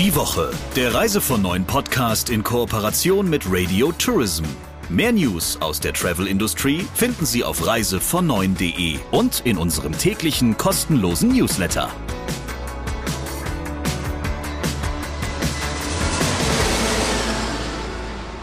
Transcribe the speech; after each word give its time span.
Die 0.00 0.16
Woche, 0.16 0.50
der 0.76 0.94
Reise 0.94 1.20
von 1.20 1.42
neuen 1.42 1.66
Podcast 1.66 2.30
in 2.30 2.42
Kooperation 2.42 3.28
mit 3.28 3.44
Radio 3.46 3.92
Tourism. 3.92 4.44
Mehr 4.88 5.12
News 5.12 5.60
aus 5.60 5.78
der 5.78 5.92
Travel-Industrie 5.92 6.86
finden 6.94 7.26
Sie 7.26 7.44
auf 7.44 7.60
reisevon9.de 7.60 8.98
und 9.10 9.42
in 9.44 9.58
unserem 9.58 9.92
täglichen 9.92 10.56
kostenlosen 10.56 11.36
Newsletter. 11.36 11.90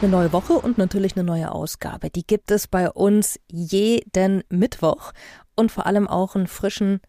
Eine 0.03 0.11
neue 0.11 0.31
Woche 0.31 0.53
und 0.53 0.77
natürlich 0.77 1.15
eine 1.15 1.23
neue 1.23 1.51
Ausgabe. 1.51 2.11
Die 2.11 2.27
gibt 2.27 2.51
es 2.51 2.67
bei 2.67 2.87
uns 2.91 3.39
jeden 3.47 4.43
Mittwoch 4.49 5.11
und 5.55 5.71
vor 5.71 5.87
allem 5.87 6.07
auch 6.07 6.35
einen 6.35 6.45
frischen 6.45 7.01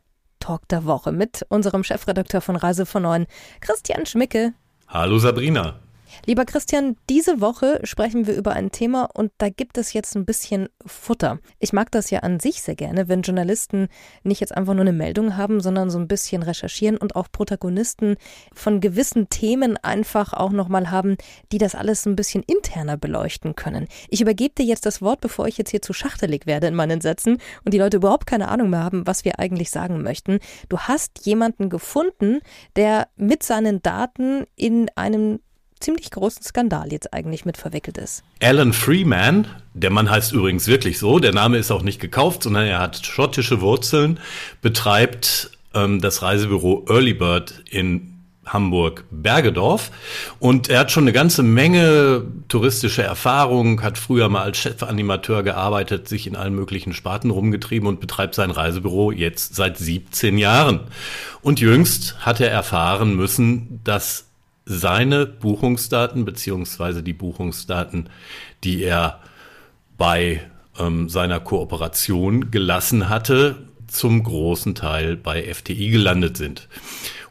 Talk 0.49 0.67
der 0.69 0.87
Woche 0.87 1.13
mit 1.13 1.45
unserem 1.51 1.85
Chefredakteur 1.85 2.41
von 2.41 2.57
Reise 2.57 2.87
von 2.87 3.03
Neuen, 3.03 3.27
Christian 3.61 4.07
Schmicke. 4.07 4.55
Hallo 4.89 5.19
Sabrina. 5.19 5.79
Lieber 6.29 6.45
Christian, 6.45 6.99
diese 7.09 7.41
Woche 7.41 7.81
sprechen 7.85 8.27
wir 8.27 8.37
über 8.37 8.53
ein 8.53 8.71
Thema 8.71 9.09
und 9.15 9.33
da 9.39 9.49
gibt 9.49 9.79
es 9.79 9.95
jetzt 9.95 10.15
ein 10.15 10.27
bisschen 10.27 10.69
Futter. 10.85 11.39
Ich 11.59 11.73
mag 11.73 11.91
das 11.91 12.11
ja 12.11 12.19
an 12.19 12.39
sich 12.39 12.61
sehr 12.61 12.75
gerne, 12.75 13.09
wenn 13.09 13.23
Journalisten 13.23 13.89
nicht 14.25 14.43
jetzt 14.43 14.55
einfach 14.55 14.75
nur 14.75 14.83
eine 14.83 14.93
Meldung 14.93 15.39
haben, 15.39 15.63
sondern 15.63 15.89
so 15.89 15.99
ein 15.99 16.07
bisschen 16.07 16.43
recherchieren 16.43 16.99
und 16.99 17.17
auch 17.17 17.33
Protagonisten 17.33 18.17
von 18.53 18.81
gewissen 18.83 19.31
Themen 19.31 19.79
einfach 19.79 20.35
auch 20.35 20.51
nochmal 20.51 20.91
haben, 20.91 21.17
die 21.51 21.57
das 21.57 21.75
alles 21.75 22.05
ein 22.05 22.15
bisschen 22.15 22.43
interner 22.43 22.99
beleuchten 22.99 23.57
können. 23.57 23.89
Ich 24.11 24.21
übergebe 24.21 24.55
dir 24.55 24.67
jetzt 24.67 24.85
das 24.85 25.01
Wort, 25.01 25.23
bevor 25.23 25.49
ich 25.49 25.57
jetzt 25.57 25.71
hier 25.71 25.81
zu 25.81 25.95
schachtelig 25.95 26.45
werde 26.45 26.67
in 26.67 26.75
meinen 26.75 27.01
Sätzen 27.01 27.39
und 27.65 27.73
die 27.73 27.79
Leute 27.79 27.97
überhaupt 27.97 28.27
keine 28.27 28.49
Ahnung 28.49 28.69
mehr 28.69 28.85
haben, 28.85 29.07
was 29.07 29.25
wir 29.25 29.39
eigentlich 29.39 29.71
sagen 29.71 30.03
möchten. 30.03 30.41
Du 30.69 30.79
hast 30.79 31.25
jemanden 31.25 31.71
gefunden, 31.71 32.41
der 32.77 33.09
mit 33.17 33.43
seinen 33.43 33.81
Daten 33.81 34.45
in 34.57 34.91
einem 34.95 35.41
ziemlich 35.81 36.11
großen 36.11 36.43
Skandal 36.43 36.93
jetzt 36.93 37.13
eigentlich 37.13 37.45
mit 37.45 37.57
verwickelt 37.57 37.99
ist. 37.99 38.23
Alan 38.41 38.73
Freeman, 38.73 39.47
der 39.75 39.91
Mann 39.91 40.11
heißt 40.11 40.33
übrigens 40.33 40.67
wirklich 40.67 40.99
so, 40.99 41.19
der 41.19 41.33
Name 41.33 41.59
ist 41.59 41.71
auch 41.71 41.83
nicht 41.83 42.01
gekauft, 42.01 42.43
sondern 42.43 42.67
er 42.67 42.79
hat 42.79 43.05
schottische 43.05 43.61
Wurzeln, 43.61 44.21
betreibt 44.63 45.51
ähm, 45.75 46.01
das 46.01 46.23
Reisebüro 46.23 46.87
Early 46.89 47.15
Bird 47.15 47.63
in 47.71 48.15
Hamburg 48.53 49.05
Bergedorf 49.11 49.91
und 50.39 50.69
er 50.69 50.81
hat 50.81 50.91
schon 50.91 51.05
eine 51.05 51.13
ganze 51.13 51.43
Menge 51.43 52.25
touristische 52.49 53.03
Erfahrung, 53.03 53.83
hat 53.83 53.99
früher 53.99 54.29
mal 54.29 54.43
als 54.43 54.59
Chefanimateur 54.59 55.43
gearbeitet, 55.43 56.09
sich 56.09 56.27
in 56.27 56.37
allen 56.37 56.55
möglichen 56.55 56.93
Sparten 56.93 57.31
rumgetrieben 57.31 57.89
und 57.89 58.01
betreibt 58.01 58.35
sein 58.35 58.51
Reisebüro 58.51 59.13
jetzt 59.13 59.55
seit 59.55 59.77
17 59.77 60.39
Jahren. 60.39 60.81
Und 61.43 61.61
jüngst 61.61 62.17
hat 62.25 62.41
er 62.41 62.51
erfahren 62.51 63.15
müssen, 63.15 63.81
dass 63.85 64.28
seine 64.69 65.25
Buchungsdaten 65.25 66.27
beziehungsweise 66.27 67.03
die 67.03 67.15
Buchungsdaten, 67.15 68.11
die 68.65 68.83
er 68.83 69.21
bei 69.97 70.43
ähm, 70.79 71.09
seiner 71.09 71.41
Kooperation 71.41 72.51
gelassen 72.51 73.09
hatte, 73.09 73.57
zum 73.87 74.23
großen 74.23 74.75
Teil 74.75 75.17
bei 75.17 75.43
FTI 75.43 75.89
gelandet 75.89 76.37
sind. 76.37 76.69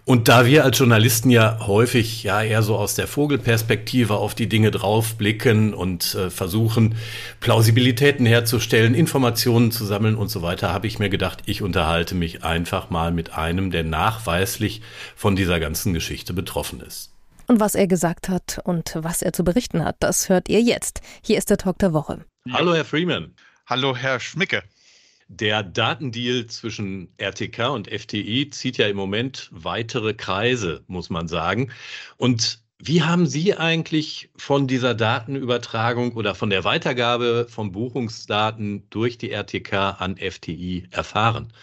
Und 0.03 0.29
da 0.29 0.45
wir 0.45 0.63
als 0.63 0.79
Journalisten 0.79 1.29
ja 1.29 1.67
häufig 1.67 2.23
ja 2.23 2.41
eher 2.41 2.63
so 2.63 2.77
aus 2.77 2.95
der 2.95 3.07
Vogelperspektive 3.07 4.15
auf 4.15 4.33
die 4.33 4.47
Dinge 4.47 4.71
draufblicken 4.71 5.73
und 5.73 6.15
äh, 6.15 6.29
versuchen, 6.29 6.95
Plausibilitäten 7.41 8.25
herzustellen, 8.25 8.95
Informationen 8.95 9.69
zu 9.71 9.85
sammeln 9.85 10.15
und 10.15 10.29
so 10.29 10.41
weiter, 10.41 10.73
habe 10.73 10.87
ich 10.87 10.97
mir 10.97 11.09
gedacht, 11.09 11.43
ich 11.45 11.61
unterhalte 11.61 12.15
mich 12.15 12.43
einfach 12.43 12.89
mal 12.89 13.11
mit 13.11 13.33
einem, 13.33 13.69
der 13.69 13.83
nachweislich 13.83 14.81
von 15.15 15.35
dieser 15.35 15.59
ganzen 15.59 15.93
Geschichte 15.93 16.33
betroffen 16.33 16.79
ist. 16.79 17.11
Und 17.47 17.61
was 17.61 17.75
er 17.75 17.87
gesagt 17.87 18.27
hat 18.27 18.59
und 18.65 18.91
was 18.95 19.21
er 19.21 19.31
zu 19.31 19.45
berichten 19.45 19.83
hat, 19.83 19.95
das 20.01 20.27
hört 20.27 20.49
ihr 20.49 20.61
jetzt. 20.61 20.99
Hier 21.23 21.37
ist 21.37 21.49
der 21.49 21.57
Talk 21.57 21.79
der 21.79 21.93
Woche. 21.93 22.25
Hallo, 22.51 22.73
Herr 22.73 22.83
Freeman. 22.83 23.33
Hallo, 23.65 23.95
Herr 23.95 24.19
Schmicke. 24.19 24.63
Der 25.29 25.63
Datendeal 25.63 26.47
zwischen 26.47 27.09
RTK 27.17 27.69
und 27.69 27.87
FTI 27.89 28.49
zieht 28.49 28.77
ja 28.77 28.87
im 28.87 28.97
Moment 28.97 29.49
weitere 29.51 30.13
Kreise, 30.13 30.83
muss 30.87 31.09
man 31.09 31.29
sagen. 31.29 31.71
Und 32.17 32.59
wie 32.79 33.01
haben 33.01 33.25
Sie 33.25 33.55
eigentlich 33.55 34.29
von 34.35 34.67
dieser 34.67 34.93
Datenübertragung 34.93 36.13
oder 36.13 36.35
von 36.35 36.49
der 36.49 36.65
Weitergabe 36.65 37.47
von 37.49 37.71
Buchungsdaten 37.71 38.89
durch 38.89 39.17
die 39.17 39.31
RTK 39.31 39.95
an 39.99 40.17
FTI 40.17 40.87
erfahren? 40.91 41.53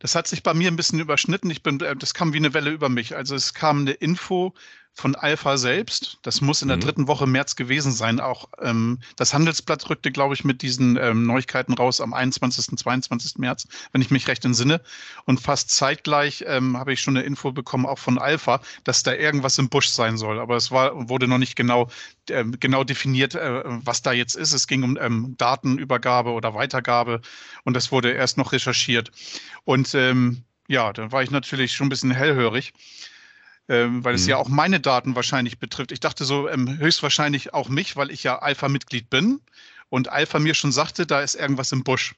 Das 0.00 0.14
hat 0.14 0.26
sich 0.26 0.42
bei 0.42 0.54
mir 0.54 0.70
ein 0.70 0.76
bisschen 0.76 1.00
überschnitten. 1.00 1.50
Ich 1.50 1.62
bin, 1.62 1.80
äh, 1.80 1.96
das 1.96 2.14
kam 2.14 2.32
wie 2.32 2.38
eine 2.38 2.54
Welle 2.54 2.70
über 2.70 2.88
mich. 2.88 3.16
Also 3.16 3.34
es 3.34 3.54
kam 3.54 3.80
eine 3.80 3.92
Info 3.92 4.54
von 4.98 5.14
Alpha 5.14 5.56
selbst. 5.56 6.18
Das 6.22 6.40
muss 6.40 6.60
in 6.60 6.68
der 6.68 6.76
mhm. 6.76 6.80
dritten 6.80 7.06
Woche 7.06 7.26
März 7.26 7.54
gewesen 7.54 7.92
sein. 7.92 8.18
Auch 8.18 8.48
ähm, 8.60 8.98
das 9.14 9.32
Handelsblatt 9.32 9.88
rückte, 9.88 10.10
glaube 10.10 10.34
ich, 10.34 10.44
mit 10.44 10.60
diesen 10.60 10.96
ähm, 10.96 11.24
Neuigkeiten 11.24 11.74
raus 11.74 12.00
am 12.00 12.12
21., 12.12 12.76
22. 12.76 13.38
März, 13.38 13.68
wenn 13.92 14.02
ich 14.02 14.10
mich 14.10 14.26
recht 14.26 14.44
entsinne. 14.44 14.80
Und 15.24 15.40
fast 15.40 15.70
zeitgleich 15.70 16.44
ähm, 16.48 16.76
habe 16.76 16.92
ich 16.92 17.00
schon 17.00 17.16
eine 17.16 17.24
Info 17.24 17.52
bekommen, 17.52 17.86
auch 17.86 18.00
von 18.00 18.18
Alpha, 18.18 18.60
dass 18.82 19.04
da 19.04 19.12
irgendwas 19.12 19.56
im 19.58 19.68
Busch 19.68 19.88
sein 19.88 20.18
soll. 20.18 20.40
Aber 20.40 20.56
es 20.56 20.72
war, 20.72 21.08
wurde 21.08 21.28
noch 21.28 21.38
nicht 21.38 21.54
genau, 21.54 21.88
äh, 22.28 22.44
genau 22.58 22.82
definiert, 22.82 23.36
äh, 23.36 23.62
was 23.64 24.02
da 24.02 24.10
jetzt 24.10 24.34
ist. 24.34 24.52
Es 24.52 24.66
ging 24.66 24.82
um 24.82 24.98
ähm, 25.00 25.36
Datenübergabe 25.38 26.30
oder 26.30 26.54
Weitergabe 26.54 27.20
und 27.62 27.74
das 27.74 27.92
wurde 27.92 28.10
erst 28.10 28.36
noch 28.36 28.50
recherchiert. 28.50 29.12
Und 29.64 29.94
ähm, 29.94 30.42
ja, 30.66 30.92
da 30.92 31.12
war 31.12 31.22
ich 31.22 31.30
natürlich 31.30 31.72
schon 31.72 31.86
ein 31.86 31.90
bisschen 31.90 32.10
hellhörig 32.10 32.72
ähm, 33.68 34.04
weil 34.04 34.14
es 34.14 34.24
mhm. 34.24 34.30
ja 34.30 34.36
auch 34.38 34.48
meine 34.48 34.80
Daten 34.80 35.14
wahrscheinlich 35.14 35.58
betrifft. 35.58 35.92
Ich 35.92 36.00
dachte 36.00 36.24
so 36.24 36.48
ähm, 36.48 36.78
höchstwahrscheinlich 36.78 37.54
auch 37.54 37.68
mich, 37.68 37.96
weil 37.96 38.10
ich 38.10 38.22
ja 38.22 38.38
Alpha-Mitglied 38.38 39.10
bin 39.10 39.40
und 39.90 40.08
Alpha 40.10 40.38
mir 40.38 40.54
schon 40.54 40.72
sagte, 40.72 41.06
da 41.06 41.20
ist 41.20 41.34
irgendwas 41.34 41.72
im 41.72 41.84
Busch. 41.84 42.14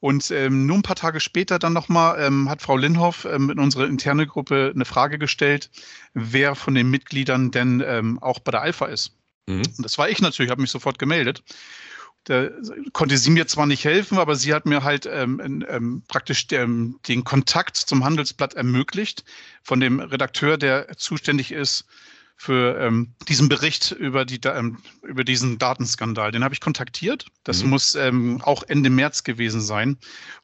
Und 0.00 0.30
ähm, 0.30 0.66
nur 0.66 0.76
ein 0.76 0.82
paar 0.82 0.96
Tage 0.96 1.18
später 1.18 1.58
dann 1.58 1.72
nochmal 1.72 2.22
ähm, 2.22 2.48
hat 2.48 2.62
Frau 2.62 2.76
Linhoff 2.76 3.24
ähm, 3.24 3.50
in 3.50 3.58
unsere 3.58 3.86
interne 3.86 4.26
Gruppe 4.26 4.70
eine 4.72 4.84
Frage 4.84 5.18
gestellt, 5.18 5.70
wer 6.14 6.54
von 6.54 6.74
den 6.74 6.88
Mitgliedern 6.88 7.50
denn 7.50 7.82
ähm, 7.84 8.18
auch 8.22 8.38
bei 8.38 8.52
der 8.52 8.62
Alpha 8.62 8.86
ist. 8.86 9.16
Mhm. 9.46 9.62
Und 9.76 9.84
das 9.84 9.98
war 9.98 10.08
ich 10.08 10.20
natürlich, 10.20 10.50
habe 10.50 10.60
mich 10.60 10.70
sofort 10.70 10.98
gemeldet. 11.00 11.42
Da 12.28 12.50
konnte 12.92 13.16
sie 13.16 13.30
mir 13.30 13.46
zwar 13.46 13.64
nicht 13.64 13.86
helfen, 13.86 14.18
aber 14.18 14.36
sie 14.36 14.52
hat 14.52 14.66
mir 14.66 14.82
halt 14.82 15.08
ähm, 15.10 15.64
ähm, 15.66 16.02
praktisch 16.08 16.46
ähm, 16.52 17.00
den 17.08 17.24
Kontakt 17.24 17.78
zum 17.78 18.04
Handelsblatt 18.04 18.52
ermöglicht 18.52 19.24
von 19.62 19.80
dem 19.80 19.98
Redakteur, 19.98 20.58
der 20.58 20.94
zuständig 20.98 21.52
ist 21.52 21.86
für 22.36 22.78
ähm, 22.80 23.14
diesen 23.28 23.48
Bericht 23.48 23.92
über, 23.92 24.26
die, 24.26 24.40
ähm, 24.44 24.76
über 25.02 25.24
diesen 25.24 25.56
Datenskandal. 25.56 26.30
Den 26.30 26.44
habe 26.44 26.52
ich 26.52 26.60
kontaktiert. 26.60 27.24
Das 27.44 27.62
mhm. 27.62 27.70
muss 27.70 27.94
ähm, 27.94 28.42
auch 28.42 28.62
Ende 28.62 28.90
März 28.90 29.24
gewesen 29.24 29.62
sein. 29.62 29.96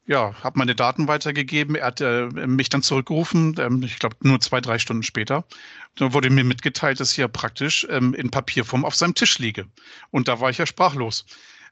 Ja, 0.06 0.34
habe 0.42 0.58
meine 0.58 0.74
Daten 0.74 1.06
weitergegeben. 1.06 1.76
Er 1.76 1.88
hat 1.88 2.00
äh, 2.00 2.28
mich 2.46 2.70
dann 2.70 2.82
zurückgerufen, 2.82 3.82
ich 3.84 3.98
glaube 3.98 4.16
nur 4.22 4.40
zwei, 4.40 4.62
drei 4.62 4.78
Stunden 4.78 5.02
später. 5.02 5.44
Da 5.96 6.14
wurde 6.14 6.30
mir 6.30 6.44
mitgeteilt, 6.44 6.98
dass 6.98 7.12
ich 7.12 7.18
ja 7.18 7.28
praktisch 7.28 7.84
in 7.84 8.30
Papierform 8.30 8.84
auf 8.84 8.96
seinem 8.96 9.14
Tisch 9.14 9.38
liege. 9.38 9.66
Und 10.10 10.26
da 10.26 10.40
war 10.40 10.50
ich 10.50 10.58
ja 10.58 10.66
sprachlos 10.66 11.26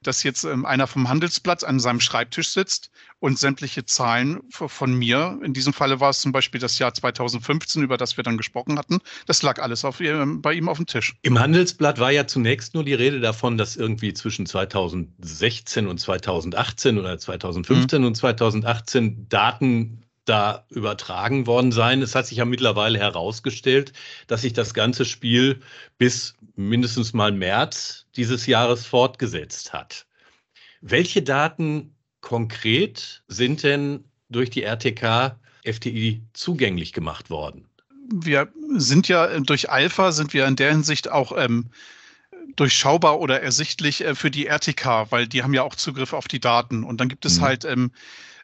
dass 0.07 0.23
jetzt 0.23 0.45
ähm, 0.45 0.65
einer 0.65 0.87
vom 0.87 1.09
Handelsplatz 1.09 1.65
an 1.65 1.81
seinem 1.81 2.01
Schreibtisch 2.01 2.49
sitzt 2.49 2.91
und 3.19 3.39
sämtliche 3.39 3.85
Zahlen 3.85 4.41
von 4.51 4.95
mir, 4.95 5.39
in 5.45 5.55
diesem 5.55 5.73
Falle 5.73 6.01
war 6.01 6.11
es 6.11 6.21
zum 6.21 6.33
Beispiel 6.33 6.61
das 6.61 6.79
Jahr 6.79 6.93
2015, 6.93 7.83
über 7.83 7.97
das 7.97 8.17
wir 8.17 8.25
dann 8.25 8.37
gesprochen 8.37 8.79
hatten, 8.79 8.99
das 9.27 9.43
lag 9.43 9.63
alles 9.63 9.85
auf, 9.85 9.99
bei 9.99 10.53
ihm 10.53 10.69
auf 10.69 10.79
dem 10.79 10.87
Tisch. 10.87 11.15
Im 11.23 11.39
Handelsblatt 11.39 12.01
war 12.01 12.11
ja 12.11 12.27
zunächst 12.27 12.75
nur 12.75 12.85
die 12.85 12.95
Rede 12.95 13.21
davon, 13.21 13.57
dass 13.57 13.77
irgendwie 13.77 14.13
zwischen 14.13 14.47
2016 14.47 15.87
und 15.87 15.99
2018 15.99 16.99
oder 16.99 17.17
2015 17.19 18.01
mhm. 18.01 18.07
und 18.09 18.15
2018 18.17 19.29
Daten 19.29 20.03
da 20.25 20.67
übertragen 20.71 21.47
worden 21.47 21.73
sein. 21.73 22.03
Es 22.03 22.15
hat 22.15 22.27
sich 22.27 22.39
ja 22.39 22.45
mittlerweile 22.45 22.99
herausgestellt, 22.99 23.93
dass 24.27 24.43
sich 24.43 24.53
das 24.53 24.75
ganze 24.75 25.05
Spiel 25.05 25.61
bis 25.99 26.35
mindestens 26.55 27.13
mal 27.13 27.33
März 27.33 28.07
dieses 28.17 28.47
Jahres 28.47 28.87
fortgesetzt 28.87 29.73
hat. 29.73 30.07
Welche 30.81 31.23
Daten 31.23 31.95
konkret 32.21 33.23
sind 33.29 33.63
denn 33.63 34.05
durch 34.29 34.51
die 34.51 34.63
RTK 34.63 35.39
FTI 35.65 36.23
zugänglich 36.33 36.93
gemacht 36.93 37.31
worden? 37.31 37.69
Wir 38.13 38.49
sind 38.77 39.09
ja 39.09 39.39
durch 39.41 39.71
Alpha 39.71 40.13
sind 40.13 40.35
wir 40.35 40.47
in 40.47 40.57
der 40.57 40.71
Hinsicht 40.71 41.11
auch 41.11 41.33
ähm, 41.37 41.71
durchschaubar 42.57 43.21
oder 43.21 43.41
ersichtlich 43.41 44.05
äh, 44.05 44.15
für 44.15 44.31
die 44.31 44.47
RTK, 44.47 45.11
weil 45.11 45.27
die 45.27 45.43
haben 45.43 45.55
ja 45.55 45.63
auch 45.63 45.75
Zugriff 45.75 46.13
auf 46.13 46.29
die 46.29 46.41
Daten. 46.41 46.85
Und 46.85 47.01
dann 47.01 47.09
gibt 47.09 47.25
es 47.25 47.39
mhm. 47.39 47.43
halt 47.43 47.65
ähm, 47.65 47.93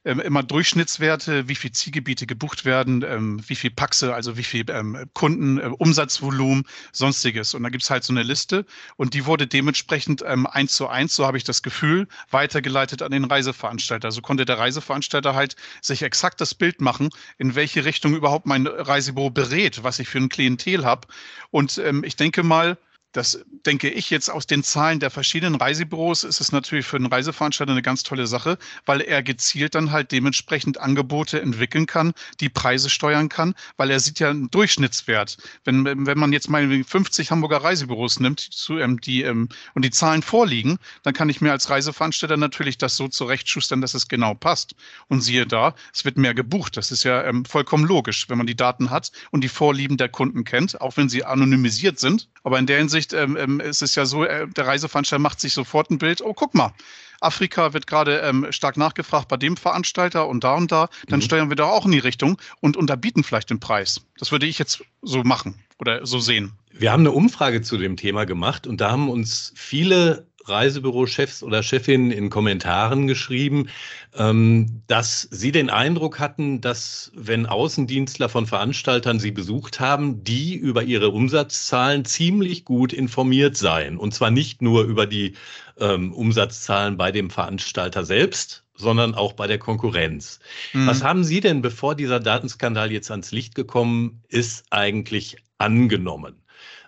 ähm, 0.08 0.20
immer 0.20 0.42
Durchschnittswerte, 0.42 1.48
wie 1.48 1.54
viel 1.54 1.70
Zielgebiete 1.70 2.26
gebucht 2.26 2.64
werden, 2.64 3.04
ähm, 3.06 3.40
wie 3.46 3.54
viel 3.54 3.70
Paxe, 3.70 4.14
also 4.14 4.38
wie 4.38 4.42
viel 4.42 4.64
ähm, 4.70 5.08
Kunden, 5.12 5.58
äh, 5.58 5.66
Umsatzvolumen, 5.66 6.64
sonstiges. 6.92 7.52
Und 7.52 7.62
da 7.62 7.68
gibt's 7.68 7.90
halt 7.90 8.04
so 8.04 8.14
eine 8.14 8.22
Liste 8.22 8.64
und 8.96 9.12
die 9.12 9.26
wurde 9.26 9.46
dementsprechend 9.46 10.24
ähm, 10.26 10.46
eins 10.46 10.72
zu 10.72 10.88
eins, 10.88 11.14
so 11.14 11.26
habe 11.26 11.36
ich 11.36 11.44
das 11.44 11.62
Gefühl, 11.62 12.08
weitergeleitet 12.30 13.02
an 13.02 13.12
den 13.12 13.24
Reiseveranstalter. 13.24 14.10
So 14.10 14.22
konnte 14.22 14.46
der 14.46 14.58
Reiseveranstalter 14.58 15.34
halt 15.34 15.56
sich 15.82 16.02
exakt 16.02 16.40
das 16.40 16.54
Bild 16.54 16.80
machen, 16.80 17.10
in 17.36 17.54
welche 17.54 17.84
Richtung 17.84 18.16
überhaupt 18.16 18.46
mein 18.46 18.66
Reisebüro 18.66 19.28
berät, 19.28 19.84
was 19.84 19.98
ich 19.98 20.08
für 20.08 20.18
ein 20.18 20.30
Klientel 20.30 20.86
habe. 20.86 21.06
Und 21.50 21.76
ähm, 21.76 22.02
ich 22.02 22.16
denke 22.16 22.42
mal, 22.42 22.78
das 23.18 23.44
denke 23.66 23.90
ich 23.90 24.10
jetzt 24.10 24.30
aus 24.30 24.46
den 24.46 24.62
Zahlen 24.62 25.00
der 25.00 25.10
verschiedenen 25.10 25.56
Reisebüros 25.56 26.22
ist 26.22 26.40
es 26.40 26.52
natürlich 26.52 26.86
für 26.86 26.96
einen 26.96 27.06
Reiseveranstalter 27.06 27.72
eine 27.72 27.82
ganz 27.82 28.04
tolle 28.04 28.28
Sache, 28.28 28.58
weil 28.86 29.00
er 29.00 29.24
gezielt 29.24 29.74
dann 29.74 29.90
halt 29.90 30.12
dementsprechend 30.12 30.78
Angebote 30.78 31.42
entwickeln 31.42 31.86
kann, 31.86 32.12
die 32.40 32.48
Preise 32.48 32.88
steuern 32.88 33.28
kann, 33.28 33.54
weil 33.76 33.90
er 33.90 33.98
sieht 33.98 34.20
ja 34.20 34.30
einen 34.30 34.50
Durchschnittswert. 34.50 35.36
Wenn, 35.64 35.84
wenn 35.84 36.16
man 36.16 36.32
jetzt 36.32 36.48
mal 36.48 36.84
50 36.84 37.32
Hamburger 37.32 37.58
Reisebüros 37.58 38.20
nimmt 38.20 38.38
zu, 38.38 38.78
ähm, 38.78 39.00
die, 39.00 39.22
ähm, 39.22 39.48
und 39.74 39.84
die 39.84 39.90
Zahlen 39.90 40.22
vorliegen, 40.22 40.78
dann 41.02 41.12
kann 41.12 41.28
ich 41.28 41.40
mir 41.40 41.50
als 41.50 41.68
Reiseveranstalter 41.68 42.36
natürlich 42.36 42.78
das 42.78 42.94
so 42.94 43.08
zurechtschustern, 43.08 43.80
dass 43.80 43.94
es 43.94 44.06
genau 44.06 44.34
passt. 44.34 44.76
Und 45.08 45.22
siehe 45.22 45.44
da, 45.44 45.74
es 45.92 46.04
wird 46.04 46.18
mehr 46.18 46.34
gebucht. 46.34 46.76
Das 46.76 46.92
ist 46.92 47.02
ja 47.02 47.24
ähm, 47.24 47.44
vollkommen 47.44 47.84
logisch, 47.84 48.28
wenn 48.28 48.38
man 48.38 48.46
die 48.46 48.56
Daten 48.56 48.90
hat 48.90 49.10
und 49.32 49.42
die 49.42 49.48
Vorlieben 49.48 49.96
der 49.96 50.08
Kunden 50.08 50.44
kennt, 50.44 50.80
auch 50.80 50.96
wenn 50.96 51.08
sie 51.08 51.24
anonymisiert 51.24 51.98
sind. 51.98 52.28
Aber 52.44 52.58
in 52.60 52.66
der 52.66 52.78
Hinsicht 52.78 53.07
Hinsicht 53.08 53.12
ähm, 53.12 53.36
ähm, 53.36 53.60
ist 53.60 53.82
es 53.82 53.94
ja 53.94 54.06
so, 54.06 54.24
äh, 54.24 54.46
der 54.48 54.66
Reiseveranstalter 54.66 55.20
macht 55.20 55.40
sich 55.40 55.52
sofort 55.52 55.90
ein 55.90 55.98
Bild, 55.98 56.22
oh, 56.22 56.34
guck 56.34 56.54
mal, 56.54 56.72
Afrika 57.20 57.72
wird 57.72 57.86
gerade 57.86 58.20
ähm, 58.20 58.46
stark 58.50 58.76
nachgefragt 58.76 59.28
bei 59.28 59.36
dem 59.36 59.56
Veranstalter 59.56 60.28
und 60.28 60.44
da 60.44 60.54
und 60.54 60.70
da, 60.70 60.88
dann 61.08 61.18
mhm. 61.18 61.24
steuern 61.24 61.48
wir 61.48 61.56
da 61.56 61.64
auch 61.64 61.84
in 61.84 61.92
die 61.92 61.98
Richtung 61.98 62.40
und 62.60 62.76
unterbieten 62.76 63.24
vielleicht 63.24 63.50
den 63.50 63.58
Preis. 63.58 64.02
Das 64.18 64.30
würde 64.30 64.46
ich 64.46 64.58
jetzt 64.58 64.84
so 65.02 65.24
machen 65.24 65.56
oder 65.80 66.06
so 66.06 66.20
sehen. 66.20 66.52
Wir 66.70 66.92
haben 66.92 67.00
eine 67.00 67.10
Umfrage 67.10 67.62
zu 67.62 67.76
dem 67.76 67.96
Thema 67.96 68.24
gemacht 68.24 68.66
und 68.66 68.80
da 68.80 68.92
haben 68.92 69.08
uns 69.08 69.52
viele 69.56 70.26
Reisebürochefs 70.48 71.42
oder 71.42 71.62
Chefinnen 71.62 72.10
in 72.10 72.30
Kommentaren 72.30 73.06
geschrieben, 73.06 73.68
ähm, 74.14 74.82
dass 74.86 75.22
sie 75.30 75.52
den 75.52 75.70
Eindruck 75.70 76.18
hatten, 76.18 76.60
dass 76.60 77.12
wenn 77.14 77.46
Außendienstler 77.46 78.28
von 78.28 78.46
Veranstaltern 78.46 79.20
sie 79.20 79.30
besucht 79.30 79.80
haben, 79.80 80.24
die 80.24 80.54
über 80.54 80.82
ihre 80.82 81.10
Umsatzzahlen 81.10 82.04
ziemlich 82.04 82.64
gut 82.64 82.92
informiert 82.92 83.56
seien. 83.56 83.96
Und 83.96 84.14
zwar 84.14 84.30
nicht 84.30 84.62
nur 84.62 84.84
über 84.84 85.06
die 85.06 85.34
ähm, 85.78 86.12
Umsatzzahlen 86.12 86.96
bei 86.96 87.12
dem 87.12 87.30
Veranstalter 87.30 88.04
selbst, 88.04 88.64
sondern 88.74 89.14
auch 89.14 89.32
bei 89.32 89.46
der 89.46 89.58
Konkurrenz. 89.58 90.40
Mhm. 90.72 90.86
Was 90.86 91.02
haben 91.02 91.24
Sie 91.24 91.40
denn, 91.40 91.62
bevor 91.62 91.94
dieser 91.94 92.20
Datenskandal 92.20 92.92
jetzt 92.92 93.10
ans 93.10 93.32
Licht 93.32 93.54
gekommen 93.54 94.22
ist, 94.28 94.66
eigentlich 94.70 95.36
angenommen? 95.58 96.36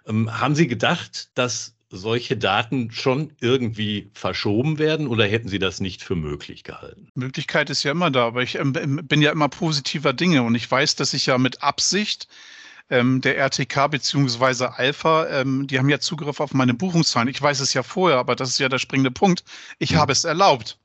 Ähm, 0.07 0.41
haben 0.41 0.55
Sie 0.55 0.67
gedacht, 0.67 1.31
dass 1.35 1.77
solche 1.91 2.37
Daten 2.37 2.91
schon 2.93 3.33
irgendwie 3.41 4.11
verschoben 4.15 4.79
werden 4.79 5.07
oder 5.07 5.27
hätten 5.27 5.49
Sie 5.49 5.59
das 5.59 5.81
nicht 5.81 6.03
für 6.03 6.15
möglich 6.15 6.63
gehalten? 6.63 7.09
Möglichkeit 7.15 7.69
ist 7.69 7.83
ja 7.83 7.91
immer 7.91 8.11
da, 8.11 8.27
aber 8.27 8.43
ich 8.43 8.57
ähm, 8.57 8.73
bin 8.73 9.23
ja 9.23 9.33
immer 9.33 9.49
positiver 9.49 10.13
Dinge 10.13 10.43
und 10.43 10.55
ich 10.55 10.71
weiß, 10.71 10.97
dass 10.97 11.15
ich 11.15 11.27
ja 11.27 11.37
mit 11.37 11.63
Absicht 11.63 12.29
ähm, 12.91 13.21
der 13.21 13.39
RTK 13.39 13.89
beziehungsweise 13.89 14.77
Alpha, 14.77 15.27
ähm, 15.29 15.67
die 15.67 15.79
haben 15.79 15.89
ja 15.89 16.01
Zugriff 16.01 16.41
auf 16.41 16.55
meine 16.55 16.75
Buchungszahlen. 16.75 17.29
Ich 17.29 17.41
weiß 17.41 17.61
es 17.61 17.75
ja 17.75 17.83
vorher, 17.83 18.19
aber 18.19 18.37
das 18.37 18.51
ist 18.51 18.59
ja 18.59 18.69
der 18.69 18.79
springende 18.79 19.11
Punkt. 19.11 19.45
Ich 19.79 19.91
hm. 19.91 19.99
habe 19.99 20.13
es 20.13 20.25
erlaubt. 20.25 20.80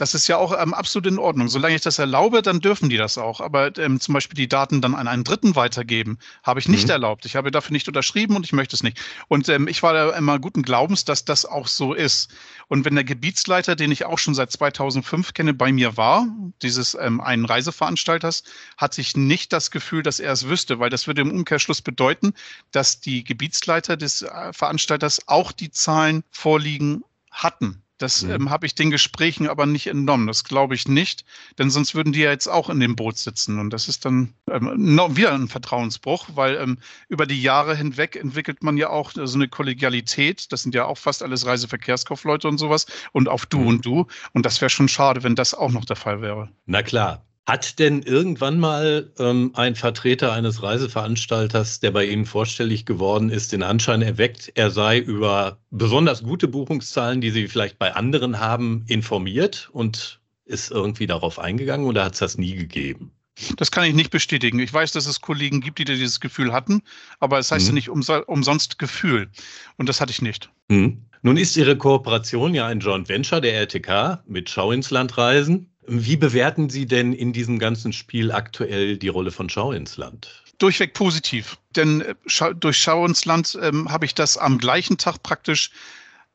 Das 0.00 0.14
ist 0.14 0.28
ja 0.28 0.38
auch 0.38 0.58
ähm, 0.58 0.72
absolut 0.72 1.06
in 1.06 1.18
Ordnung. 1.18 1.48
Solange 1.48 1.74
ich 1.74 1.82
das 1.82 1.98
erlaube, 1.98 2.40
dann 2.40 2.60
dürfen 2.60 2.88
die 2.88 2.96
das 2.96 3.18
auch. 3.18 3.42
Aber 3.42 3.76
ähm, 3.76 4.00
zum 4.00 4.14
Beispiel 4.14 4.34
die 4.34 4.48
Daten 4.48 4.80
dann 4.80 4.94
an 4.94 5.06
einen 5.06 5.24
Dritten 5.24 5.56
weitergeben, 5.56 6.18
habe 6.42 6.58
ich 6.58 6.70
nicht 6.70 6.84
mhm. 6.84 6.92
erlaubt. 6.92 7.26
Ich 7.26 7.36
habe 7.36 7.50
dafür 7.50 7.72
nicht 7.72 7.86
unterschrieben 7.86 8.34
und 8.34 8.46
ich 8.46 8.54
möchte 8.54 8.74
es 8.74 8.82
nicht. 8.82 8.98
Und 9.28 9.50
ähm, 9.50 9.68
ich 9.68 9.82
war 9.82 9.92
da 9.92 10.16
immer 10.16 10.38
guten 10.38 10.62
Glaubens, 10.62 11.04
dass 11.04 11.26
das 11.26 11.44
auch 11.44 11.66
so 11.66 11.92
ist. 11.92 12.30
Und 12.68 12.86
wenn 12.86 12.94
der 12.94 13.04
Gebietsleiter, 13.04 13.76
den 13.76 13.92
ich 13.92 14.06
auch 14.06 14.18
schon 14.18 14.34
seit 14.34 14.50
2005 14.50 15.34
kenne, 15.34 15.52
bei 15.52 15.70
mir 15.70 15.98
war, 15.98 16.26
dieses 16.62 16.94
ähm, 16.94 17.20
einen 17.20 17.44
Reiseveranstalters, 17.44 18.42
hatte 18.78 19.02
ich 19.02 19.18
nicht 19.18 19.52
das 19.52 19.70
Gefühl, 19.70 20.02
dass 20.02 20.18
er 20.18 20.32
es 20.32 20.48
wüsste, 20.48 20.78
weil 20.78 20.88
das 20.88 21.08
würde 21.08 21.20
im 21.20 21.30
Umkehrschluss 21.30 21.82
bedeuten, 21.82 22.32
dass 22.70 23.00
die 23.00 23.22
Gebietsleiter 23.22 23.98
des 23.98 24.22
äh, 24.22 24.52
Veranstalters 24.54 25.28
auch 25.28 25.52
die 25.52 25.70
Zahlen 25.70 26.24
vorliegen 26.30 27.04
hatten. 27.30 27.82
Das 28.00 28.22
mhm. 28.22 28.30
ähm, 28.30 28.50
habe 28.50 28.64
ich 28.64 28.74
den 28.74 28.90
Gesprächen 28.90 29.46
aber 29.46 29.66
nicht 29.66 29.86
entnommen. 29.86 30.26
Das 30.26 30.44
glaube 30.44 30.74
ich 30.74 30.88
nicht, 30.88 31.24
denn 31.58 31.68
sonst 31.68 31.94
würden 31.94 32.14
die 32.14 32.20
ja 32.20 32.30
jetzt 32.30 32.48
auch 32.48 32.70
in 32.70 32.80
dem 32.80 32.96
Boot 32.96 33.18
sitzen. 33.18 33.58
Und 33.58 33.70
das 33.70 33.88
ist 33.88 34.06
dann 34.06 34.32
ähm, 34.50 34.72
noch 34.74 35.16
wieder 35.16 35.34
ein 35.34 35.48
Vertrauensbruch, 35.48 36.28
weil 36.34 36.56
ähm, 36.56 36.78
über 37.08 37.26
die 37.26 37.40
Jahre 37.40 37.76
hinweg 37.76 38.16
entwickelt 38.16 38.62
man 38.62 38.78
ja 38.78 38.88
auch 38.88 39.12
so 39.12 39.34
eine 39.36 39.48
Kollegialität. 39.48 40.50
Das 40.50 40.62
sind 40.62 40.74
ja 40.74 40.86
auch 40.86 40.96
fast 40.96 41.22
alles 41.22 41.44
Reiseverkehrskaufleute 41.44 42.48
und 42.48 42.56
sowas. 42.56 42.86
Und 43.12 43.28
auf 43.28 43.44
Du 43.44 43.58
mhm. 43.58 43.66
und 43.66 43.86
Du. 43.86 44.06
Und 44.32 44.46
das 44.46 44.62
wäre 44.62 44.70
schon 44.70 44.88
schade, 44.88 45.22
wenn 45.22 45.34
das 45.34 45.52
auch 45.52 45.70
noch 45.70 45.84
der 45.84 45.96
Fall 45.96 46.22
wäre. 46.22 46.48
Na 46.64 46.82
klar. 46.82 47.22
Hat 47.46 47.78
denn 47.78 48.02
irgendwann 48.02 48.60
mal 48.60 49.12
ähm, 49.18 49.52
ein 49.54 49.74
Vertreter 49.74 50.32
eines 50.32 50.62
Reiseveranstalters, 50.62 51.80
der 51.80 51.90
bei 51.90 52.04
Ihnen 52.04 52.26
vorstellig 52.26 52.86
geworden 52.86 53.30
ist, 53.30 53.52
den 53.52 53.62
Anschein 53.62 54.02
erweckt, 54.02 54.52
er 54.54 54.70
sei 54.70 54.98
über 54.98 55.58
besonders 55.70 56.22
gute 56.22 56.48
Buchungszahlen, 56.48 57.20
die 57.20 57.30
Sie 57.30 57.48
vielleicht 57.48 57.78
bei 57.78 57.94
anderen 57.94 58.38
haben, 58.38 58.84
informiert 58.86 59.68
und 59.72 60.20
ist 60.44 60.70
irgendwie 60.70 61.06
darauf 61.06 61.38
eingegangen 61.38 61.86
oder 61.86 62.04
hat 62.04 62.14
es 62.14 62.18
das 62.20 62.38
nie 62.38 62.54
gegeben? 62.54 63.12
Das 63.56 63.70
kann 63.70 63.84
ich 63.84 63.94
nicht 63.94 64.10
bestätigen. 64.10 64.58
Ich 64.58 64.72
weiß, 64.72 64.92
dass 64.92 65.06
es 65.06 65.20
Kollegen 65.20 65.60
gibt, 65.60 65.78
die 65.78 65.84
dieses 65.84 66.20
Gefühl 66.20 66.52
hatten, 66.52 66.82
aber 67.20 67.38
es 67.38 67.50
heißt 67.50 67.66
mhm. 67.66 67.68
ja 67.68 67.74
nicht 67.74 67.88
umsonst 68.28 68.78
Gefühl. 68.78 69.30
Und 69.76 69.88
das 69.88 70.00
hatte 70.00 70.12
ich 70.12 70.20
nicht. 70.20 70.50
Mhm. 70.68 71.06
Nun 71.22 71.36
ist 71.36 71.56
Ihre 71.56 71.76
Kooperation 71.76 72.54
ja 72.54 72.66
ein 72.66 72.80
Joint 72.80 73.08
Venture 73.08 73.40
der 73.40 73.54
RTK 73.54 74.22
mit 74.26 74.48
Schau 74.48 74.72
ins 74.72 74.90
Land 74.90 75.16
Reisen. 75.18 75.69
Wie 75.92 76.16
bewerten 76.16 76.70
Sie 76.70 76.86
denn 76.86 77.12
in 77.12 77.32
diesem 77.32 77.58
ganzen 77.58 77.92
Spiel 77.92 78.30
aktuell 78.30 78.96
die 78.96 79.08
Rolle 79.08 79.32
von 79.32 79.48
Schau 79.48 79.72
ins 79.72 79.96
Land? 79.96 80.44
Durchweg 80.58 80.94
positiv. 80.94 81.58
Denn 81.74 82.02
äh, 82.02 82.14
durch 82.54 82.78
Schau 82.78 83.04
ins 83.04 83.24
Land 83.24 83.58
ähm, 83.60 83.90
habe 83.90 84.04
ich 84.04 84.14
das 84.14 84.38
am 84.38 84.58
gleichen 84.58 84.98
Tag 84.98 85.20
praktisch 85.24 85.72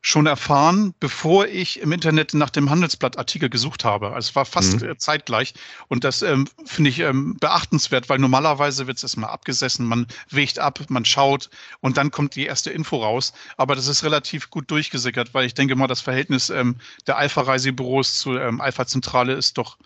schon 0.08 0.28
erfahren, 0.28 0.94
bevor 1.00 1.48
ich 1.48 1.80
im 1.80 1.92
Internet 1.92 2.36
nach 2.36 2.52
dem 2.52 2.70
Handelsblattartikel 2.70 3.50
gesucht 3.50 3.84
habe. 3.84 4.14
Also 4.14 4.30
es 4.30 4.36
war 4.36 4.46
fast 4.46 4.82
mhm. 4.82 4.90
Äh, 4.90 4.98
zeitgleich. 5.00 5.56
Und 5.88 6.04
das 6.04 6.22
ähm, 6.22 6.48
finde 6.64 6.92
ich 6.92 7.00
ähm, 7.00 7.38
beachtenswert, 7.40 8.08
weil 8.08 8.20
normalerweise 8.20 8.86
wird 8.86 8.98
es 8.98 9.04
erstmal 9.04 9.32
abgesessen, 9.32 9.88
man 9.88 10.06
wägt 10.30 10.60
ab, 10.60 10.80
man 10.90 11.06
schaut 11.06 11.50
und 11.82 11.98
dann 11.98 12.12
kommt 12.12 12.36
die 12.36 12.46
erste 12.46 12.70
Info 12.70 12.98
raus. 12.98 13.34
Aber 13.58 13.76
das 13.76 13.88
ist 13.88 14.04
relativ 14.04 14.52
gut 14.52 14.70
durchgesickert, 14.70 15.34
weil 15.34 15.48
ich 15.48 15.56
denke 15.56 15.76
mal, 15.76 15.88
das 15.88 16.02
Verhältnis 16.02 16.52
ähm, 16.52 16.76
der 17.08 17.18
Alpha-Reisebüros 17.18 18.20
zur 18.20 18.40
ähm, 18.40 18.62
Alpha-Zentrale 18.62 19.34
ist 19.34 19.58
doch 19.58 19.80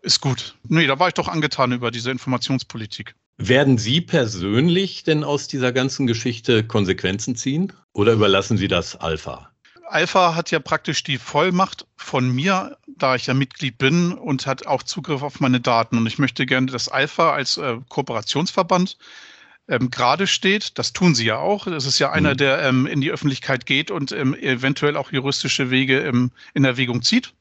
ist 0.00 0.20
gut. 0.20 0.54
Nee, 0.68 0.86
da 0.86 1.00
war 1.00 1.08
ich 1.08 1.14
doch 1.14 1.28
angetan 1.28 1.72
über 1.72 1.90
diese 1.90 2.12
Informationspolitik. 2.12 3.16
Werden 3.36 3.78
Sie 3.78 4.00
persönlich 4.00 5.02
denn 5.02 5.24
aus 5.24 5.48
dieser 5.48 5.72
ganzen 5.72 6.06
Geschichte 6.06 6.62
Konsequenzen 6.62 7.34
ziehen 7.34 7.72
oder 7.92 8.12
überlassen 8.12 8.56
Sie 8.56 8.68
das 8.68 8.96
Alpha? 8.96 9.49
Alpha 9.92 10.34
hat 10.34 10.50
ja 10.50 10.58
praktisch 10.60 11.02
die 11.02 11.18
Vollmacht 11.18 11.86
von 11.96 12.30
mir, 12.30 12.78
da 12.86 13.14
ich 13.14 13.26
ja 13.26 13.34
Mitglied 13.34 13.78
bin 13.78 14.12
und 14.12 14.46
hat 14.46 14.66
auch 14.66 14.82
Zugriff 14.82 15.22
auf 15.22 15.40
meine 15.40 15.60
Daten. 15.60 15.98
Und 15.98 16.06
ich 16.06 16.18
möchte 16.18 16.46
gerne, 16.46 16.68
dass 16.68 16.88
Alpha 16.88 17.32
als 17.32 17.56
äh, 17.56 17.78
Kooperationsverband 17.88 18.96
ähm, 19.68 19.90
gerade 19.90 20.26
steht. 20.26 20.78
Das 20.78 20.92
tun 20.92 21.14
sie 21.14 21.26
ja 21.26 21.38
auch. 21.38 21.66
Das 21.66 21.86
ist 21.86 21.98
ja 21.98 22.10
einer, 22.10 22.32
mhm. 22.32 22.36
der 22.38 22.62
ähm, 22.62 22.86
in 22.86 23.00
die 23.00 23.10
Öffentlichkeit 23.10 23.66
geht 23.66 23.90
und 23.90 24.12
ähm, 24.12 24.34
eventuell 24.34 24.96
auch 24.96 25.12
juristische 25.12 25.70
Wege 25.70 26.00
ähm, 26.00 26.30
in 26.54 26.64
Erwägung 26.64 27.02
zieht. 27.02 27.32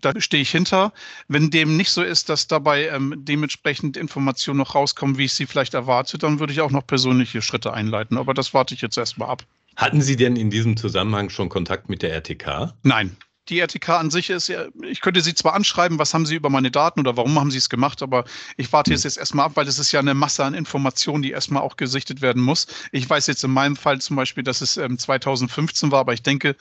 Da 0.00 0.12
stehe 0.20 0.42
ich 0.42 0.50
hinter. 0.50 0.92
Wenn 1.26 1.50
dem 1.50 1.76
nicht 1.76 1.90
so 1.90 2.02
ist, 2.02 2.28
dass 2.28 2.48
dabei 2.48 2.88
ähm, 2.88 3.14
dementsprechend 3.16 3.96
Informationen 3.96 4.58
noch 4.58 4.74
rauskommen, 4.74 5.16
wie 5.18 5.24
ich 5.24 5.32
sie 5.32 5.46
vielleicht 5.46 5.74
erwarte, 5.74 6.18
dann 6.18 6.38
würde 6.38 6.52
ich 6.52 6.60
auch 6.60 6.70
noch 6.70 6.86
persönliche 6.86 7.40
Schritte 7.40 7.72
einleiten. 7.72 8.18
Aber 8.18 8.34
das 8.34 8.52
warte 8.52 8.74
ich 8.74 8.82
jetzt 8.82 8.98
erstmal 8.98 9.30
ab. 9.30 9.44
Hatten 9.76 10.00
Sie 10.00 10.16
denn 10.16 10.36
in 10.36 10.50
diesem 10.50 10.76
Zusammenhang 10.76 11.28
schon 11.28 11.48
Kontakt 11.48 11.88
mit 11.88 12.02
der 12.02 12.12
RTK? 12.12 12.74
Nein. 12.82 13.16
Die 13.48 13.60
RTK 13.60 13.90
an 13.90 14.10
sich 14.10 14.30
ist 14.30 14.48
ja, 14.48 14.66
ich 14.82 15.00
könnte 15.00 15.20
Sie 15.20 15.32
zwar 15.32 15.54
anschreiben, 15.54 16.00
was 16.00 16.12
haben 16.12 16.26
Sie 16.26 16.34
über 16.34 16.50
meine 16.50 16.72
Daten 16.72 16.98
oder 16.98 17.16
warum 17.16 17.38
haben 17.38 17.52
Sie 17.52 17.58
es 17.58 17.68
gemacht, 17.68 18.02
aber 18.02 18.24
ich 18.56 18.72
warte 18.72 18.90
jetzt, 18.90 19.04
jetzt 19.04 19.18
erstmal 19.18 19.46
ab, 19.46 19.52
weil 19.54 19.64
das 19.64 19.78
ist 19.78 19.92
ja 19.92 20.00
eine 20.00 20.14
Masse 20.14 20.44
an 20.44 20.52
Informationen, 20.52 21.22
die 21.22 21.30
erstmal 21.30 21.62
auch 21.62 21.76
gesichtet 21.76 22.22
werden 22.22 22.42
muss. 22.42 22.66
Ich 22.90 23.08
weiß 23.08 23.28
jetzt 23.28 23.44
in 23.44 23.52
meinem 23.52 23.76
Fall 23.76 24.00
zum 24.00 24.16
Beispiel, 24.16 24.42
dass 24.42 24.62
es 24.62 24.76
ähm, 24.78 24.98
2015 24.98 25.92
war, 25.92 26.00
aber 26.00 26.12
ich 26.12 26.24
denke, 26.24 26.56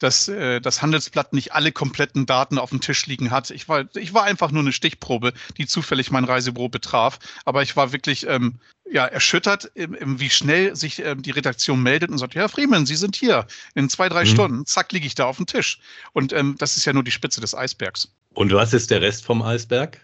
dass 0.00 0.26
äh, 0.28 0.60
das 0.60 0.82
Handelsblatt 0.82 1.32
nicht 1.32 1.52
alle 1.52 1.70
kompletten 1.70 2.26
Daten 2.26 2.58
auf 2.58 2.70
dem 2.70 2.80
Tisch 2.80 3.06
liegen 3.06 3.30
hat. 3.30 3.50
Ich 3.50 3.68
war, 3.68 3.84
ich 3.94 4.12
war 4.12 4.24
einfach 4.24 4.50
nur 4.50 4.62
eine 4.62 4.72
Stichprobe, 4.72 5.32
die 5.56 5.66
zufällig 5.66 6.10
mein 6.10 6.24
Reisebüro 6.24 6.68
betraf. 6.68 7.20
Aber 7.44 7.62
ich 7.62 7.76
war 7.76 7.92
wirklich 7.92 8.26
ähm, 8.26 8.58
ja, 8.90 9.06
erschüttert, 9.06 9.70
im, 9.74 9.94
im, 9.94 10.18
wie 10.18 10.30
schnell 10.30 10.74
sich 10.74 11.00
ähm, 11.04 11.22
die 11.22 11.30
Redaktion 11.30 11.82
meldet 11.82 12.10
und 12.10 12.18
sagt, 12.18 12.34
Herr 12.34 12.48
Freeman, 12.48 12.86
Sie 12.86 12.96
sind 12.96 13.14
hier. 13.14 13.46
In 13.74 13.88
zwei, 13.88 14.08
drei 14.08 14.24
mhm. 14.24 14.28
Stunden, 14.28 14.66
zack, 14.66 14.90
liege 14.90 15.06
ich 15.06 15.14
da 15.14 15.26
auf 15.26 15.36
dem 15.36 15.46
Tisch. 15.46 15.78
Und 16.12 16.32
ähm, 16.32 16.56
das 16.58 16.76
ist 16.76 16.86
ja 16.86 16.92
nur 16.92 17.04
die 17.04 17.10
Spitze 17.10 17.40
des 17.40 17.54
Eisbergs. 17.54 18.08
Und 18.34 18.52
was 18.52 18.72
ist 18.72 18.90
der 18.90 19.02
Rest 19.02 19.24
vom 19.24 19.42
Eisberg? 19.42 20.00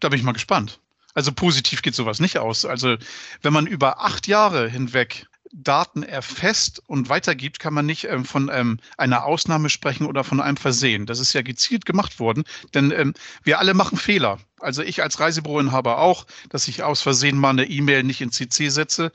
Da 0.00 0.08
bin 0.08 0.18
ich 0.18 0.24
mal 0.24 0.32
gespannt. 0.32 0.78
Also 1.14 1.32
positiv 1.32 1.82
geht 1.82 1.94
sowas 1.94 2.20
nicht 2.20 2.38
aus. 2.38 2.64
Also 2.64 2.96
wenn 3.42 3.52
man 3.52 3.66
über 3.66 4.04
acht 4.04 4.26
Jahre 4.26 4.68
hinweg 4.68 5.26
Daten 5.52 6.02
erfasst 6.02 6.82
und 6.86 7.08
weitergibt, 7.08 7.58
kann 7.58 7.74
man 7.74 7.86
nicht 7.86 8.04
ähm, 8.04 8.24
von 8.24 8.50
ähm, 8.52 8.78
einer 8.96 9.24
Ausnahme 9.24 9.68
sprechen 9.68 10.06
oder 10.06 10.24
von 10.24 10.40
einem 10.40 10.56
Versehen. 10.56 11.06
Das 11.06 11.18
ist 11.18 11.32
ja 11.32 11.42
gezielt 11.42 11.86
gemacht 11.86 12.18
worden, 12.18 12.44
denn 12.74 12.90
ähm, 12.90 13.14
wir 13.42 13.58
alle 13.58 13.74
machen 13.74 13.98
Fehler. 13.98 14.38
Also 14.60 14.82
ich 14.82 15.02
als 15.02 15.20
Reisebüroinhaber 15.20 15.98
auch, 15.98 16.26
dass 16.48 16.68
ich 16.68 16.82
aus 16.82 17.02
Versehen 17.02 17.36
mal 17.36 17.50
eine 17.50 17.64
E-Mail 17.64 18.02
nicht 18.02 18.20
in 18.20 18.32
CC 18.32 18.68
setze 18.68 19.12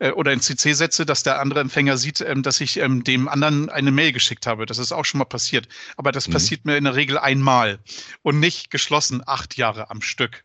äh, 0.00 0.10
oder 0.10 0.32
in 0.32 0.40
CC 0.40 0.72
setze, 0.72 1.06
dass 1.06 1.22
der 1.22 1.40
andere 1.40 1.60
Empfänger 1.60 1.96
sieht, 1.96 2.20
ähm, 2.20 2.42
dass 2.42 2.60
ich 2.60 2.78
ähm, 2.78 3.04
dem 3.04 3.28
anderen 3.28 3.70
eine 3.70 3.92
Mail 3.92 4.12
geschickt 4.12 4.46
habe. 4.46 4.66
Das 4.66 4.78
ist 4.78 4.92
auch 4.92 5.04
schon 5.04 5.18
mal 5.18 5.24
passiert. 5.24 5.68
Aber 5.96 6.12
das 6.12 6.28
mhm. 6.28 6.32
passiert 6.32 6.64
mir 6.64 6.76
in 6.76 6.84
der 6.84 6.96
Regel 6.96 7.18
einmal 7.18 7.78
und 8.22 8.40
nicht 8.40 8.70
geschlossen 8.70 9.22
acht 9.26 9.56
Jahre 9.56 9.90
am 9.90 10.02
Stück. 10.02 10.44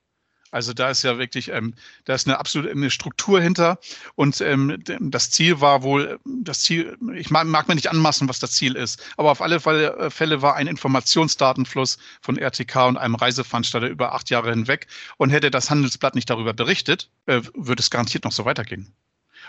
Also 0.56 0.72
da 0.72 0.90
ist 0.90 1.04
ja 1.04 1.18
wirklich, 1.18 1.52
ähm, 1.52 1.74
da 2.06 2.16
ist 2.16 2.28
eine 2.28 2.40
absolute 2.40 2.72
eine 2.72 2.90
Struktur 2.90 3.42
hinter. 3.42 3.78
Und 4.16 4.40
ähm, 4.40 4.82
das 5.02 5.30
Ziel 5.30 5.60
war 5.60 5.84
wohl, 5.84 6.18
das 6.24 6.62
Ziel, 6.62 6.98
ich 7.14 7.30
mag, 7.30 7.46
mag 7.46 7.68
mir 7.68 7.76
nicht 7.76 7.90
anmaßen, 7.90 8.30
was 8.30 8.40
das 8.40 8.54
Ziel 8.54 8.78
ist, 8.78 9.04
aber 9.18 9.32
auf 9.32 9.42
alle 9.42 9.60
Fälle, 9.60 9.98
äh, 9.98 10.10
Fälle 10.10 10.42
war 10.42 10.56
ein 10.56 10.68
Informationsdatenfluss 10.68 11.98
von 12.22 12.38
RTK 12.38 12.88
und 12.88 12.96
einem 12.96 13.16
Reiseveranstalter 13.16 13.90
über 13.90 14.14
acht 14.14 14.30
Jahre 14.30 14.52
hinweg. 14.52 14.88
Und 15.18 15.30
hätte 15.30 15.52
das 15.52 15.70
Handelsblatt 15.70 16.16
nicht 16.16 16.30
darüber 16.30 16.54
berichtet, 16.54 17.10
äh, 17.26 17.42
würde 17.54 17.82
es 17.82 17.90
garantiert 17.90 18.24
noch 18.24 18.32
so 18.32 18.46
weitergehen. 18.46 18.94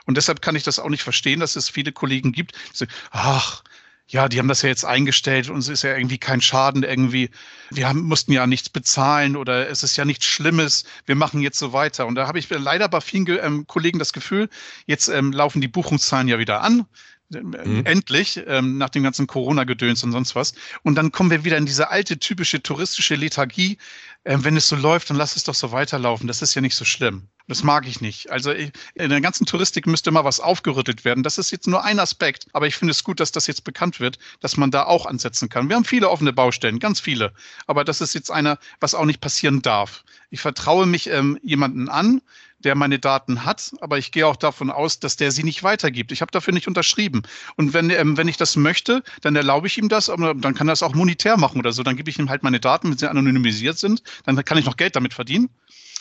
Und 0.06 0.16
deshalb 0.16 0.42
kann 0.42 0.56
ich 0.56 0.64
das 0.64 0.80
auch 0.80 0.88
nicht 0.88 1.04
verstehen, 1.04 1.38
dass 1.38 1.54
es 1.54 1.68
viele 1.68 1.92
Kollegen 1.92 2.32
gibt, 2.32 2.56
die 2.72 2.78
sagen, 2.78 2.92
ach, 3.12 3.62
ja, 4.08 4.28
die 4.28 4.38
haben 4.38 4.48
das 4.48 4.62
ja 4.62 4.68
jetzt 4.68 4.84
eingestellt 4.84 5.50
und 5.50 5.58
es 5.58 5.68
ist 5.68 5.82
ja 5.82 5.96
irgendwie 5.96 6.18
kein 6.18 6.40
Schaden 6.40 6.84
irgendwie. 6.84 7.30
Wir 7.70 7.88
haben, 7.88 8.02
mussten 8.02 8.32
ja 8.32 8.46
nichts 8.46 8.68
bezahlen 8.68 9.36
oder 9.36 9.68
es 9.68 9.82
ist 9.82 9.96
ja 9.96 10.04
nichts 10.04 10.26
Schlimmes. 10.26 10.84
Wir 11.06 11.16
machen 11.16 11.40
jetzt 11.40 11.58
so 11.58 11.72
weiter. 11.72 12.06
Und 12.06 12.14
da 12.14 12.28
habe 12.28 12.38
ich 12.38 12.48
leider 12.48 12.88
bei 12.88 13.00
vielen 13.00 13.26
ähm, 13.42 13.66
Kollegen 13.66 13.98
das 13.98 14.12
Gefühl, 14.12 14.48
jetzt 14.86 15.08
ähm, 15.08 15.32
laufen 15.32 15.60
die 15.60 15.68
Buchungszahlen 15.68 16.28
ja 16.28 16.38
wieder 16.38 16.62
an. 16.62 16.86
Mhm. 17.28 17.84
Endlich, 17.84 18.40
ähm, 18.46 18.78
nach 18.78 18.90
dem 18.90 19.02
ganzen 19.02 19.26
Corona-Gedöns 19.26 20.04
und 20.04 20.12
sonst 20.12 20.36
was. 20.36 20.54
Und 20.84 20.94
dann 20.94 21.10
kommen 21.10 21.30
wir 21.30 21.44
wieder 21.44 21.56
in 21.56 21.66
diese 21.66 21.90
alte, 21.90 22.20
typische 22.20 22.62
touristische 22.62 23.16
Lethargie. 23.16 23.78
Ähm, 24.24 24.44
wenn 24.44 24.56
es 24.56 24.68
so 24.68 24.76
läuft, 24.76 25.10
dann 25.10 25.16
lass 25.16 25.34
es 25.34 25.42
doch 25.42 25.54
so 25.54 25.72
weiterlaufen. 25.72 26.28
Das 26.28 26.42
ist 26.42 26.54
ja 26.54 26.60
nicht 26.60 26.76
so 26.76 26.84
schlimm. 26.84 27.28
Das 27.48 27.62
mag 27.62 27.86
ich 27.86 28.00
nicht. 28.00 28.30
Also 28.30 28.50
in 28.50 28.72
der 28.96 29.20
ganzen 29.20 29.46
Touristik 29.46 29.86
müsste 29.86 30.10
mal 30.10 30.24
was 30.24 30.40
aufgerüttelt 30.40 31.04
werden. 31.04 31.22
Das 31.22 31.38
ist 31.38 31.52
jetzt 31.52 31.68
nur 31.68 31.84
ein 31.84 32.00
Aspekt, 32.00 32.46
aber 32.52 32.66
ich 32.66 32.74
finde 32.74 32.90
es 32.90 33.04
gut, 33.04 33.20
dass 33.20 33.30
das 33.30 33.46
jetzt 33.46 33.62
bekannt 33.62 34.00
wird, 34.00 34.18
dass 34.40 34.56
man 34.56 34.72
da 34.72 34.84
auch 34.84 35.06
ansetzen 35.06 35.48
kann. 35.48 35.68
Wir 35.68 35.76
haben 35.76 35.84
viele 35.84 36.10
offene 36.10 36.32
Baustellen, 36.32 36.80
ganz 36.80 36.98
viele. 36.98 37.32
Aber 37.68 37.84
das 37.84 38.00
ist 38.00 38.14
jetzt 38.14 38.32
einer, 38.32 38.58
was 38.80 38.94
auch 38.94 39.04
nicht 39.04 39.20
passieren 39.20 39.62
darf. 39.62 40.02
Ich 40.30 40.40
vertraue 40.40 40.86
mich 40.86 41.08
ähm, 41.08 41.38
jemanden 41.42 41.88
an, 41.88 42.20
der 42.58 42.74
meine 42.74 42.98
Daten 42.98 43.44
hat, 43.44 43.72
aber 43.80 43.98
ich 43.98 44.10
gehe 44.10 44.26
auch 44.26 44.34
davon 44.34 44.72
aus, 44.72 44.98
dass 44.98 45.16
der 45.16 45.30
sie 45.30 45.44
nicht 45.44 45.62
weitergibt. 45.62 46.10
Ich 46.10 46.22
habe 46.22 46.32
dafür 46.32 46.52
nicht 46.52 46.66
unterschrieben. 46.66 47.22
Und 47.56 47.74
wenn, 47.74 47.90
ähm, 47.90 48.16
wenn 48.16 48.26
ich 48.26 48.38
das 48.38 48.56
möchte, 48.56 49.04
dann 49.20 49.36
erlaube 49.36 49.68
ich 49.68 49.78
ihm 49.78 49.88
das, 49.88 50.10
aber 50.10 50.34
dann 50.34 50.54
kann 50.54 50.68
er 50.68 50.72
das 50.72 50.82
auch 50.82 50.94
monetär 50.94 51.36
machen 51.36 51.58
oder 51.58 51.70
so. 51.70 51.84
Dann 51.84 51.96
gebe 51.96 52.10
ich 52.10 52.18
ihm 52.18 52.28
halt 52.28 52.42
meine 52.42 52.58
Daten, 52.58 52.90
wenn 52.90 52.98
sie 52.98 53.08
anonymisiert 53.08 53.78
sind. 53.78 54.02
Dann 54.24 54.42
kann 54.44 54.58
ich 54.58 54.64
noch 54.64 54.76
Geld 54.76 54.96
damit 54.96 55.14
verdienen. 55.14 55.48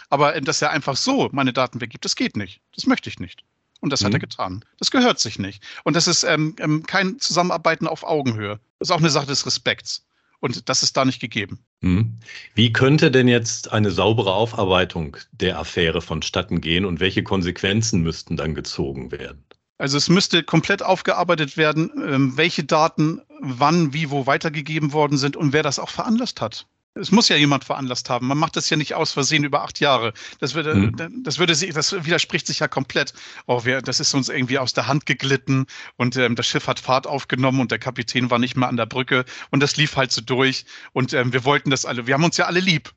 Aber 0.09 0.39
dass 0.41 0.61
er 0.61 0.71
einfach 0.71 0.95
so 0.95 1.29
meine 1.31 1.53
Daten 1.53 1.81
weggibt, 1.81 2.05
das 2.05 2.15
geht 2.15 2.37
nicht. 2.37 2.61
Das 2.75 2.85
möchte 2.85 3.09
ich 3.09 3.19
nicht. 3.19 3.43
Und 3.81 3.91
das 3.91 4.01
mhm. 4.01 4.05
hat 4.05 4.13
er 4.13 4.17
mhm. 4.17 4.21
getan. 4.21 4.65
Das 4.79 4.91
gehört 4.91 5.19
sich 5.19 5.39
nicht. 5.39 5.63
Und 5.83 5.95
das 5.95 6.07
ist 6.07 6.23
ähm, 6.23 6.55
ähm, 6.59 6.83
kein 6.83 7.19
Zusammenarbeiten 7.19 7.87
auf 7.87 8.03
Augenhöhe. 8.03 8.59
Das 8.79 8.89
ist 8.89 8.91
auch 8.91 8.99
eine 8.99 9.09
Sache 9.09 9.27
des 9.27 9.45
Respekts. 9.45 10.05
Und 10.39 10.69
das 10.69 10.83
ist 10.83 10.95
da 10.97 11.05
nicht 11.05 11.19
gegeben. 11.19 11.59
Mhm. 11.81 12.19
Wie 12.53 12.71
könnte 12.71 13.09
denn 13.09 13.27
jetzt 13.27 13.71
eine 13.71 13.91
saubere 13.91 14.33
Aufarbeitung 14.33 15.17
der 15.31 15.57
Affäre 15.59 16.01
vonstatten 16.01 16.61
gehen 16.61 16.85
und 16.85 16.99
welche 16.99 17.23
Konsequenzen 17.23 18.01
müssten 18.01 18.37
dann 18.37 18.53
gezogen 18.53 19.11
werden? 19.11 19.43
Also 19.77 19.97
es 19.97 20.07
müsste 20.07 20.43
komplett 20.43 20.83
aufgearbeitet 20.83 21.57
werden, 21.57 21.91
ähm, 22.07 22.37
welche 22.37 22.63
Daten 22.63 23.21
wann, 23.41 23.93
wie, 23.93 24.09
wo 24.09 24.25
weitergegeben 24.25 24.93
worden 24.93 25.17
sind 25.17 25.35
und 25.35 25.51
wer 25.51 25.63
das 25.63 25.79
auch 25.79 25.89
veranlasst 25.89 26.41
hat. 26.41 26.65
Es 26.97 27.11
muss 27.11 27.27
ja 27.27 27.35
jemand 27.35 27.65
veranlasst 27.65 28.09
haben. 28.09 28.27
Man 28.27 28.37
macht 28.37 28.55
das 28.55 28.69
ja 28.69 28.77
nicht 28.77 28.93
aus 28.93 29.11
Versehen 29.11 29.43
über 29.43 29.63
acht 29.63 29.81
Jahre. 29.81 30.13
Das 30.39 30.53
würde, 30.55 30.73
mhm. 30.73 31.23
das 31.23 31.39
würde 31.39 31.53
sich, 31.53 31.73
das 31.73 31.91
widerspricht 32.05 32.47
sich 32.47 32.59
ja 32.59 32.69
komplett. 32.69 33.13
Oh, 33.47 33.65
wir, 33.65 33.81
das 33.81 33.99
ist 33.99 34.13
uns 34.13 34.29
irgendwie 34.29 34.59
aus 34.59 34.71
der 34.71 34.87
Hand 34.87 35.05
geglitten 35.05 35.65
und 35.97 36.15
ähm, 36.15 36.35
das 36.35 36.47
Schiff 36.47 36.67
hat 36.67 36.79
Fahrt 36.79 37.05
aufgenommen 37.05 37.59
und 37.59 37.71
der 37.71 37.79
Kapitän 37.79 38.31
war 38.31 38.39
nicht 38.39 38.55
mehr 38.55 38.69
an 38.69 38.77
der 38.77 38.85
Brücke 38.85 39.25
und 39.51 39.59
das 39.59 39.75
lief 39.75 39.97
halt 39.97 40.13
so 40.13 40.21
durch 40.21 40.65
und 40.93 41.11
ähm, 41.11 41.33
wir 41.33 41.43
wollten 41.43 41.69
das 41.69 41.85
alle. 41.85 42.07
Wir 42.07 42.13
haben 42.13 42.23
uns 42.23 42.37
ja 42.37 42.45
alle 42.45 42.61
lieb. 42.61 42.93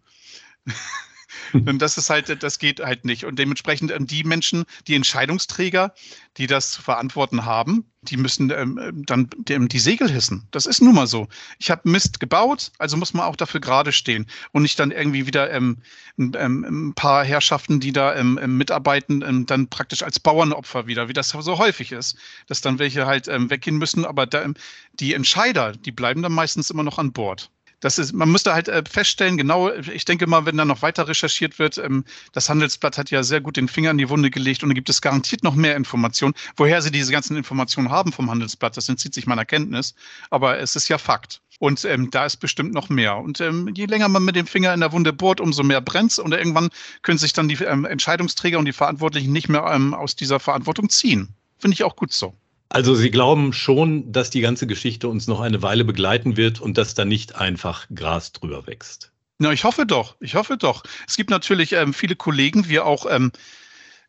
Und 1.53 1.81
das 1.81 1.99
ist 1.99 2.11
halt, 2.11 2.43
das 2.43 2.59
geht 2.59 2.81
halt 2.81 3.05
nicht. 3.05 3.25
Und 3.25 3.39
dementsprechend 3.39 3.91
ähm, 3.91 4.07
die 4.07 4.25
Menschen, 4.25 4.65
die 4.87 4.95
Entscheidungsträger, 4.95 5.95
die 6.37 6.47
das 6.47 6.73
zu 6.73 6.83
verantworten 6.83 7.45
haben, 7.45 7.85
die 8.03 8.17
müssen 8.17 8.51
ähm, 8.51 8.79
ähm 8.83 9.05
dann 9.07 9.29
die, 9.39 9.69
die 9.69 9.79
Segel 9.79 10.11
hissen. 10.11 10.47
Das 10.51 10.67
ist 10.67 10.81
nun 10.81 10.95
mal 10.95 11.07
so. 11.07 11.29
Ich 11.59 11.71
habe 11.71 11.89
Mist 11.89 12.21
gebaut, 12.21 12.73
also 12.79 12.97
muss 12.97 13.15
man 13.15 13.25
auch 13.25 13.37
dafür 13.37 13.61
gerade 13.61 13.93
stehen 13.93 14.27
und 14.53 14.63
nicht 14.63 14.79
dann 14.79 14.91
irgendwie 14.91 15.27
wieder 15.27 15.51
ähm, 15.51 15.79
ähm, 16.19 16.65
ein 16.69 16.95
paar 16.95 17.25
Herrschaften, 17.25 17.81
die 17.81 17.93
da 17.93 18.15
ähm, 18.15 18.39
ähm 18.41 18.57
mitarbeiten, 18.57 19.23
ähm, 19.27 19.47
dann 19.47 19.69
praktisch 19.69 20.03
als 20.03 20.21
Bauernopfer 20.21 20.87
wieder, 20.87 21.09
wie 21.09 21.13
das 21.13 21.31
so 21.31 21.59
häufig 21.59 21.93
ist, 21.93 22.17
dass 22.47 22.61
dann 22.61 22.79
welche 22.79 23.07
halt 23.07 23.29
ähm, 23.29 23.51
weggehen 23.51 23.79
müssen, 23.79 24.05
aber 24.05 24.27
da, 24.27 24.43
ähm, 24.43 24.55
die 24.95 25.15
Entscheider, 25.15 25.73
die 25.73 25.93
bleiben 25.93 26.23
dann 26.23 26.33
meistens 26.33 26.71
immer 26.71 26.83
noch 26.83 26.99
an 26.99 27.13
Bord 27.13 27.51
das 27.81 27.99
ist, 27.99 28.13
man 28.13 28.31
müsste 28.31 28.55
halt 28.55 28.69
äh, 28.69 28.83
feststellen, 28.89 29.37
genau, 29.37 29.73
ich 29.73 30.05
denke 30.05 30.27
mal, 30.27 30.47
wenn 30.47 30.57
da 30.57 30.65
noch 30.65 30.83
weiter 30.83 31.09
recherchiert 31.09 31.59
wird, 31.59 31.79
ähm, 31.79 32.05
das 32.33 32.49
Handelsblatt 32.49 32.99
hat 32.99 33.11
ja 33.11 33.23
sehr 33.23 33.41
gut 33.41 33.57
den 33.57 33.69
Finger 33.69 33.91
in 33.91 33.99
die 33.99 34.09
Wunde 34.09 34.31
gelegt 34.31 34.63
und 34.63 34.71
da 34.71 34.75
gibt 34.75 34.89
es 34.89 35.01
garantiert 35.01 35.45
noch 35.45 35.55
mehr 35.55 35.77
Informationen. 35.77 36.35
Woher 36.57 36.83
sie 36.83 36.91
diese 36.91 37.13
ganzen 37.13 37.37
Informationen 37.37 37.91
haben 37.91 38.13
vom 38.13 38.31
Handelsblatt, 38.31 38.77
das 38.77 38.89
entzieht 38.89 39.15
sich 39.15 39.27
meiner 39.27 39.45
Kenntnis, 39.45 39.95
aber 40.31 40.59
es 40.59 40.77
ist 40.77 40.89
ja 40.89 40.99
Fakt. 40.99 41.41
Und 41.61 41.85
ähm, 41.85 42.11
da 42.11 42.25
ist 42.25 42.37
bestimmt 42.37 42.73
noch 42.73 42.89
mehr. 42.89 43.17
Und 43.17 43.41
ähm, 43.41 43.73
je 43.75 43.87
länger 43.87 44.09
man 44.09 44.25
mit 44.25 44.37
dem 44.37 44.47
Finger 44.47 44.73
in 44.73 44.81
der 44.81 44.93
Wunde 44.93 45.13
bohrt, 45.13 45.41
umso 45.41 45.65
mehr 45.65 45.81
brennt 45.81 46.17
Und 46.19 46.33
irgendwann 46.33 46.69
können 47.03 47.19
sich 47.19 47.33
dann 47.33 47.49
die 47.49 47.57
ähm, 47.65 47.85
Entscheidungsträger 47.85 48.61
und 48.61 48.65
die 48.65 48.73
Verantwortlichen 48.73 49.33
nicht 49.33 49.49
mehr 49.49 49.65
ähm, 49.65 49.93
aus 49.93 50.15
dieser 50.15 50.39
Verantwortung 50.39 50.89
ziehen. 50.89 51.35
Finde 51.59 51.75
ich 51.75 51.83
auch 51.83 51.97
gut 51.97 52.13
so. 52.13 52.35
Also 52.71 52.95
Sie 52.95 53.11
glauben 53.11 53.53
schon, 53.53 54.13
dass 54.13 54.31
die 54.31 54.41
ganze 54.41 54.67
Geschichte 54.67 55.09
uns 55.09 55.27
noch 55.27 55.41
eine 55.41 55.63
Weile 55.63 55.85
begleiten 55.85 56.37
wird 56.37 56.61
und 56.61 56.77
dass 56.77 56.95
da 56.95 57.05
nicht 57.05 57.37
einfach 57.37 57.87
Gras 57.95 58.33
drüber 58.33 58.67
wächst. 58.67 59.11
Na, 59.39 59.53
ich 59.53 59.65
hoffe 59.65 59.87
doch. 59.87 60.17
Ich 60.21 60.35
hoffe 60.35 60.57
doch. 60.57 60.83
Es 61.07 61.17
gibt 61.17 61.31
natürlich 61.31 61.73
ähm, 61.73 61.95
viele 61.95 62.17
Kollegen, 62.17 62.69
wie 62.69 62.81
auch 62.81 63.07
ähm, 63.09 63.33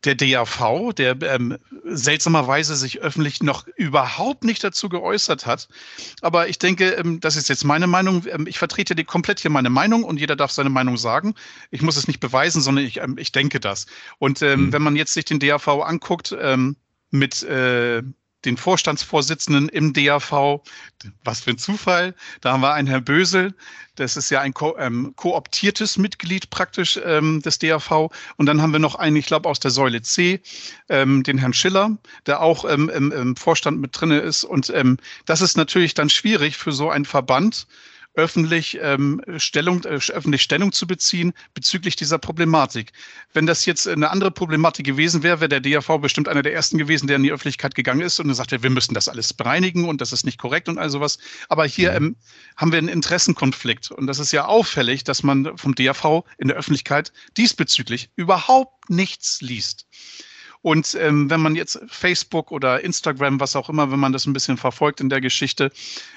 der 0.04 0.14
DAV, 0.14 0.92
der 0.94 1.16
ähm, 1.22 1.58
seltsamerweise 1.84 2.74
sich 2.74 3.00
öffentlich 3.00 3.42
noch 3.42 3.66
überhaupt 3.76 4.44
nicht 4.44 4.64
dazu 4.64 4.88
geäußert 4.88 5.46
hat. 5.46 5.68
Aber 6.20 6.48
ich 6.48 6.58
denke, 6.58 6.90
ähm, 6.92 7.20
das 7.20 7.36
ist 7.36 7.48
jetzt 7.48 7.64
meine 7.64 7.86
Meinung. 7.86 8.24
Ähm, 8.30 8.46
ich 8.46 8.58
vertrete 8.58 8.94
die 8.94 9.04
komplett 9.04 9.40
hier 9.40 9.50
meine 9.50 9.70
Meinung 9.70 10.04
und 10.04 10.18
jeder 10.18 10.36
darf 10.36 10.50
seine 10.50 10.70
Meinung 10.70 10.96
sagen. 10.96 11.34
Ich 11.70 11.82
muss 11.82 11.96
es 11.96 12.08
nicht 12.08 12.20
beweisen, 12.20 12.60
sondern 12.60 12.84
ich, 12.84 12.98
ähm, 12.98 13.16
ich 13.18 13.32
denke 13.32 13.60
das. 13.60 13.86
Und 14.18 14.40
mhm. 14.40 14.72
wenn 14.72 14.82
man 14.82 14.96
jetzt 14.96 15.14
sich 15.14 15.24
den 15.24 15.38
DAV 15.38 15.68
anguckt, 15.68 16.34
ähm, 16.38 16.76
mit 17.10 17.42
äh, 17.42 18.02
den 18.44 18.56
Vorstandsvorsitzenden 18.56 19.68
im 19.68 19.92
DAV. 19.92 20.60
Was 21.24 21.40
für 21.40 21.50
ein 21.50 21.58
Zufall. 21.58 22.14
Da 22.40 22.52
haben 22.52 22.60
wir 22.60 22.74
einen 22.74 22.88
Herr 22.88 23.00
Bösel. 23.00 23.54
Das 23.96 24.16
ist 24.16 24.30
ja 24.30 24.40
ein 24.40 24.54
ko 24.54 24.76
ähm, 24.78 25.12
kooptiertes 25.16 25.98
Mitglied 25.98 26.50
praktisch 26.50 26.98
ähm, 27.04 27.42
des 27.42 27.58
DAV. 27.58 28.10
Und 28.36 28.46
dann 28.46 28.62
haben 28.62 28.72
wir 28.72 28.78
noch 28.78 28.94
einen, 28.94 29.16
ich 29.16 29.26
glaube, 29.26 29.48
aus 29.48 29.60
der 29.60 29.70
Säule 29.70 30.02
C, 30.02 30.40
ähm, 30.88 31.22
den 31.22 31.38
Herrn 31.38 31.54
Schiller, 31.54 31.98
der 32.26 32.40
auch 32.40 32.64
ähm, 32.64 32.88
im, 32.88 33.12
im 33.12 33.36
Vorstand 33.36 33.80
mit 33.80 33.98
drinne 33.98 34.20
ist. 34.20 34.44
Und 34.44 34.70
ähm, 34.74 34.98
das 35.26 35.40
ist 35.40 35.56
natürlich 35.56 35.94
dann 35.94 36.10
schwierig 36.10 36.56
für 36.56 36.72
so 36.72 36.90
einen 36.90 37.04
Verband, 37.04 37.66
öffentlich, 38.14 38.78
ähm, 38.82 39.22
Stellung, 39.36 39.84
äh, 39.84 39.98
öffentlich 40.12 40.42
Stellung 40.42 40.72
zu 40.72 40.86
beziehen 40.86 41.32
bezüglich 41.54 41.96
dieser 41.96 42.18
Problematik. 42.18 42.92
Wenn 43.32 43.46
das 43.46 43.66
jetzt 43.66 43.86
eine 43.86 44.10
andere 44.10 44.30
Problematik 44.30 44.86
gewesen 44.86 45.22
wäre, 45.22 45.40
wäre 45.40 45.48
der 45.48 45.60
DAV 45.60 45.98
bestimmt 46.00 46.28
einer 46.28 46.42
der 46.42 46.52
ersten 46.52 46.78
gewesen, 46.78 47.06
der 47.06 47.16
in 47.16 47.22
die 47.22 47.32
Öffentlichkeit 47.32 47.74
gegangen 47.74 48.00
ist 48.00 48.18
und 48.18 48.32
sagte, 48.34 48.62
wir 48.62 48.70
müssen 48.70 48.94
das 48.94 49.08
alles 49.08 49.32
bereinigen 49.32 49.88
und 49.88 50.00
das 50.00 50.12
ist 50.12 50.24
nicht 50.24 50.38
korrekt 50.38 50.68
und 50.68 50.78
all 50.78 50.90
sowas. 50.90 51.18
Aber 51.48 51.66
hier 51.66 51.92
mhm. 51.92 51.96
ähm, 51.96 52.16
haben 52.56 52.72
wir 52.72 52.78
einen 52.78 52.88
Interessenkonflikt 52.88 53.90
und 53.90 54.06
das 54.06 54.18
ist 54.18 54.32
ja 54.32 54.46
auffällig, 54.46 55.04
dass 55.04 55.22
man 55.22 55.56
vom 55.56 55.74
DAV 55.74 56.24
in 56.38 56.48
der 56.48 56.56
Öffentlichkeit 56.56 57.12
diesbezüglich 57.36 58.10
überhaupt 58.16 58.90
nichts 58.90 59.40
liest. 59.40 59.86
Und 60.62 60.94
ähm, 61.00 61.30
wenn 61.30 61.40
man 61.40 61.56
jetzt 61.56 61.80
Facebook 61.86 62.52
oder 62.52 62.84
Instagram, 62.84 63.40
was 63.40 63.56
auch 63.56 63.70
immer, 63.70 63.90
wenn 63.90 63.98
man 63.98 64.12
das 64.12 64.26
ein 64.26 64.34
bisschen 64.34 64.58
verfolgt 64.58 65.00
in 65.00 65.08
der 65.08 65.20
Geschichte, 65.20 65.70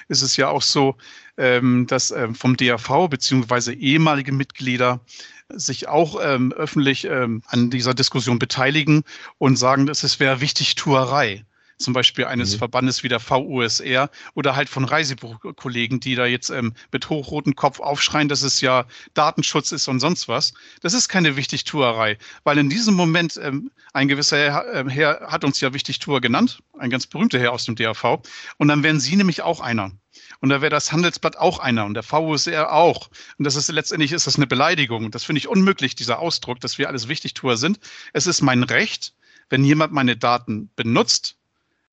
ist 0.08 0.22
es 0.22 0.36
ja 0.36 0.48
auch 0.48 0.62
so, 0.62 0.96
ähm, 1.38 1.86
dass 1.86 2.10
ähm, 2.10 2.34
vom 2.34 2.56
DAV 2.56 3.08
beziehungsweise 3.08 3.72
ehemalige 3.72 4.32
Mitglieder 4.32 5.00
sich 5.48 5.88
auch 5.88 6.18
ähm, 6.22 6.52
öffentlich 6.52 7.04
ähm, 7.04 7.42
an 7.46 7.70
dieser 7.70 7.94
Diskussion 7.94 8.38
beteiligen 8.38 9.02
und 9.38 9.56
sagen, 9.56 9.88
es 9.88 10.20
wäre 10.20 10.40
Wichtigtuerei. 10.40 11.44
Zum 11.78 11.92
Beispiel 11.92 12.24
eines 12.26 12.54
mhm. 12.54 12.58
Verbandes 12.58 13.02
wie 13.02 13.08
der 13.08 13.20
VUSR 13.20 14.10
oder 14.34 14.56
halt 14.56 14.68
von 14.68 14.84
Reisekollegen, 14.84 16.00
die 16.00 16.14
da 16.14 16.26
jetzt 16.26 16.50
ähm, 16.50 16.74
mit 16.92 17.08
hochrotem 17.08 17.56
Kopf 17.56 17.80
aufschreien, 17.80 18.28
dass 18.28 18.42
es 18.42 18.60
ja 18.60 18.86
Datenschutz 19.14 19.72
ist 19.72 19.88
und 19.88 20.00
sonst 20.00 20.28
was. 20.28 20.54
Das 20.80 20.94
ist 20.94 21.08
keine 21.08 21.36
Wichtigtuerei, 21.36 22.18
weil 22.44 22.58
in 22.58 22.70
diesem 22.70 22.94
Moment 22.94 23.38
ähm, 23.42 23.70
ein 23.92 24.08
gewisser 24.08 24.36
Herr, 24.36 24.86
äh, 24.86 24.90
Herr 24.90 25.26
hat 25.28 25.44
uns 25.44 25.60
ja 25.60 25.72
Wichtigtuer 25.72 26.20
genannt, 26.20 26.60
ein 26.78 26.90
ganz 26.90 27.06
berühmter 27.06 27.38
Herr 27.38 27.52
aus 27.52 27.64
dem 27.64 27.76
DAV, 27.76 28.20
und 28.58 28.68
dann 28.68 28.82
wären 28.82 29.00
Sie 29.00 29.16
nämlich 29.16 29.42
auch 29.42 29.60
einer. 29.60 29.92
Und 30.40 30.50
da 30.50 30.60
wäre 30.60 30.70
das 30.70 30.92
Handelsblatt 30.92 31.36
auch 31.36 31.58
einer 31.58 31.84
und 31.86 31.94
der 31.94 32.02
VUSR 32.02 32.72
auch. 32.72 33.08
Und 33.38 33.44
das 33.44 33.56
ist 33.56 33.70
letztendlich 33.70 34.12
ist 34.12 34.26
das 34.26 34.36
eine 34.36 34.46
Beleidigung. 34.46 35.10
Das 35.10 35.24
finde 35.24 35.38
ich 35.38 35.48
unmöglich, 35.48 35.94
dieser 35.94 36.18
Ausdruck, 36.18 36.60
dass 36.60 36.78
wir 36.78 36.88
alles 36.88 37.08
Wichtigtuer 37.08 37.56
sind. 37.56 37.80
Es 38.12 38.26
ist 38.26 38.42
mein 38.42 38.62
Recht, 38.62 39.14
wenn 39.48 39.64
jemand 39.64 39.92
meine 39.92 40.16
Daten 40.16 40.70
benutzt, 40.76 41.36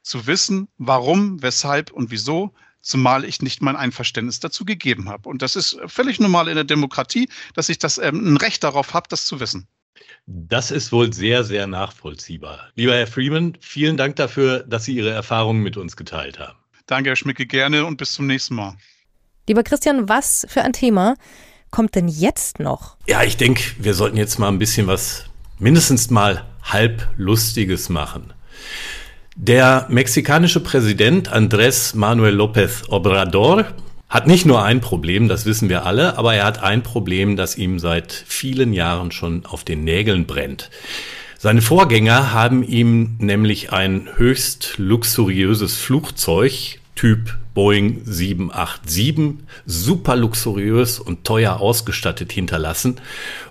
zu 0.01 0.27
wissen, 0.27 0.67
warum, 0.77 1.41
weshalb 1.41 1.91
und 1.91 2.11
wieso, 2.11 2.53
zumal 2.81 3.25
ich 3.25 3.41
nicht 3.41 3.61
mein 3.61 3.75
Einverständnis 3.75 4.39
dazu 4.39 4.65
gegeben 4.65 5.09
habe. 5.09 5.29
Und 5.29 5.41
das 5.41 5.55
ist 5.55 5.77
völlig 5.85 6.19
normal 6.19 6.47
in 6.47 6.55
der 6.55 6.63
Demokratie, 6.63 7.29
dass 7.53 7.69
ich 7.69 7.77
das 7.77 7.97
ähm, 7.97 8.33
ein 8.33 8.37
Recht 8.37 8.63
darauf 8.63 8.93
habe, 8.93 9.07
das 9.09 9.25
zu 9.25 9.39
wissen. 9.39 9.67
Das 10.25 10.71
ist 10.71 10.91
wohl 10.91 11.13
sehr, 11.13 11.43
sehr 11.43 11.67
nachvollziehbar. 11.67 12.69
Lieber 12.75 12.93
Herr 12.93 13.07
Freeman, 13.07 13.57
vielen 13.59 13.97
Dank 13.97 14.15
dafür, 14.15 14.59
dass 14.59 14.85
Sie 14.85 14.95
Ihre 14.95 15.11
Erfahrungen 15.11 15.61
mit 15.61 15.77
uns 15.77 15.95
geteilt 15.95 16.39
haben. 16.39 16.57
Danke, 16.85 17.09
Herr 17.09 17.15
Schmicke, 17.15 17.45
gerne 17.45 17.85
und 17.85 17.97
bis 17.97 18.13
zum 18.13 18.27
nächsten 18.27 18.55
Mal. 18.55 18.75
Lieber 19.47 19.63
Christian, 19.63 20.09
was 20.09 20.45
für 20.49 20.61
ein 20.61 20.73
Thema 20.73 21.15
kommt 21.71 21.95
denn 21.95 22.07
jetzt 22.07 22.59
noch? 22.59 22.97
Ja, 23.07 23.23
ich 23.23 23.37
denke, 23.37 23.63
wir 23.79 23.93
sollten 23.93 24.17
jetzt 24.17 24.39
mal 24.39 24.49
ein 24.49 24.59
bisschen 24.59 24.87
was 24.87 25.25
mindestens 25.57 26.09
mal 26.09 26.45
halb 26.63 27.07
Lustiges 27.17 27.89
machen. 27.89 28.33
Der 29.43 29.87
mexikanische 29.89 30.59
Präsident 30.59 31.33
Andrés 31.33 31.95
Manuel 31.97 32.39
López 32.39 32.87
Obrador 32.89 33.65
hat 34.07 34.27
nicht 34.27 34.45
nur 34.45 34.63
ein 34.63 34.81
Problem, 34.81 35.27
das 35.27 35.47
wissen 35.47 35.67
wir 35.67 35.83
alle, 35.83 36.15
aber 36.19 36.35
er 36.35 36.45
hat 36.45 36.61
ein 36.61 36.83
Problem, 36.83 37.35
das 37.35 37.57
ihm 37.57 37.79
seit 37.79 38.11
vielen 38.27 38.71
Jahren 38.71 39.11
schon 39.11 39.47
auf 39.47 39.63
den 39.63 39.83
Nägeln 39.83 40.27
brennt. 40.27 40.69
Seine 41.39 41.63
Vorgänger 41.63 42.33
haben 42.33 42.61
ihm 42.61 43.15
nämlich 43.17 43.73
ein 43.73 44.09
höchst 44.15 44.75
luxuriöses 44.77 45.75
Flugzeug 45.75 46.79
Typ 47.01 47.35
Boeing 47.55 48.03
787, 48.05 49.39
super 49.65 50.15
luxuriös 50.15 50.99
und 50.99 51.23
teuer 51.23 51.59
ausgestattet 51.59 52.31
hinterlassen. 52.31 53.01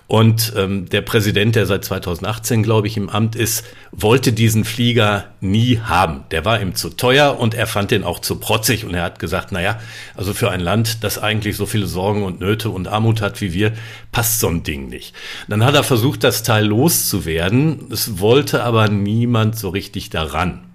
Und 0.07 0.53
ähm, 0.55 0.87
der 0.87 1.01
Präsident, 1.01 1.57
der 1.57 1.65
seit 1.65 1.83
2018, 1.83 2.63
glaube 2.63 2.87
ich, 2.87 2.95
im 2.95 3.09
Amt 3.09 3.35
ist, 3.35 3.65
wollte 3.91 4.31
diesen 4.31 4.63
Flieger 4.63 5.25
nie 5.41 5.79
haben. 5.79 6.23
Der 6.31 6.45
war 6.45 6.61
ihm 6.61 6.75
zu 6.75 6.91
teuer 6.91 7.37
und 7.41 7.53
er 7.53 7.67
fand 7.67 7.91
den 7.91 8.05
auch 8.05 8.19
zu 8.19 8.37
protzig. 8.37 8.85
Und 8.85 8.93
er 8.93 9.03
hat 9.03 9.19
gesagt, 9.19 9.51
naja, 9.51 9.81
also 10.15 10.33
für 10.33 10.49
ein 10.49 10.61
Land, 10.61 11.03
das 11.03 11.19
eigentlich 11.19 11.57
so 11.57 11.65
viele 11.65 11.87
Sorgen 11.87 12.23
und 12.23 12.39
Nöte 12.39 12.69
und 12.69 12.87
Armut 12.87 13.19
hat 13.19 13.41
wie 13.41 13.51
wir, 13.51 13.73
passt 14.13 14.39
so 14.39 14.47
ein 14.47 14.63
Ding 14.63 14.87
nicht. 14.87 15.13
Dann 15.49 15.65
hat 15.65 15.75
er 15.75 15.83
versucht, 15.83 16.23
das 16.23 16.43
Teil 16.43 16.67
loszuwerden. 16.67 17.89
Es 17.91 18.17
wollte 18.17 18.63
aber 18.63 18.87
niemand 18.87 19.59
so 19.59 19.67
richtig 19.67 20.09
daran. 20.09 20.70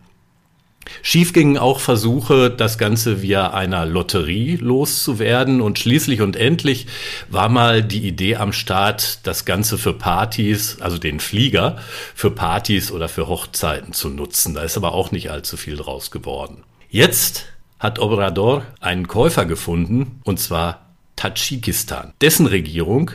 Schief 1.03 1.33
gingen 1.33 1.59
auch 1.59 1.81
Versuche, 1.81 2.51
das 2.51 2.79
Ganze 2.79 3.23
via 3.23 3.51
einer 3.51 3.87
Lotterie 3.87 4.57
loszuwerden 4.57 5.61
und 5.61 5.79
schließlich 5.79 6.21
und 6.21 6.37
endlich 6.37 6.87
war 7.29 7.49
mal 7.49 7.83
die 7.83 8.07
Idee 8.07 8.37
am 8.37 8.53
Start, 8.53 9.27
das 9.27 9.45
Ganze 9.45 9.79
für 9.79 9.93
Partys, 9.93 10.79
also 10.81 10.99
den 10.99 11.21
Flieger, 11.21 11.77
für 12.15 12.31
Partys 12.31 12.91
oder 12.91 13.09
für 13.09 13.29
Hochzeiten 13.29 13.93
zu 13.93 14.09
nutzen. 14.09 14.55
Da 14.55 14.63
ist 14.63 14.77
aber 14.77 14.93
auch 14.93 15.11
nicht 15.11 15.31
allzu 15.31 15.57
viel 15.57 15.77
draus 15.77 16.11
geworden. 16.11 16.65
Jetzt 16.89 17.47
hat 17.79 17.99
Obrador 17.99 18.65
einen 18.81 19.09
Käufer 19.09 19.45
gefunden, 19.45 20.21
und 20.25 20.41
zwar 20.41 20.87
Tadschikistan. 21.17 22.13
Dessen 22.21 22.47
Regierung 22.47 23.11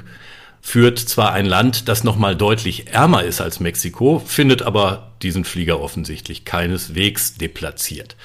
führt 0.62 1.00
zwar 1.00 1.34
ein 1.34 1.46
Land, 1.46 1.88
das 1.88 2.04
nochmal 2.04 2.36
deutlich 2.36 2.88
ärmer 2.88 3.24
ist 3.24 3.42
als 3.42 3.60
Mexiko, 3.60 4.22
findet 4.26 4.62
aber 4.62 5.11
diesen 5.24 5.46
Flieger 5.46 5.80
offensichtlich 5.80 6.46
keineswegs 6.46 7.36
deplatziert. 7.36 8.16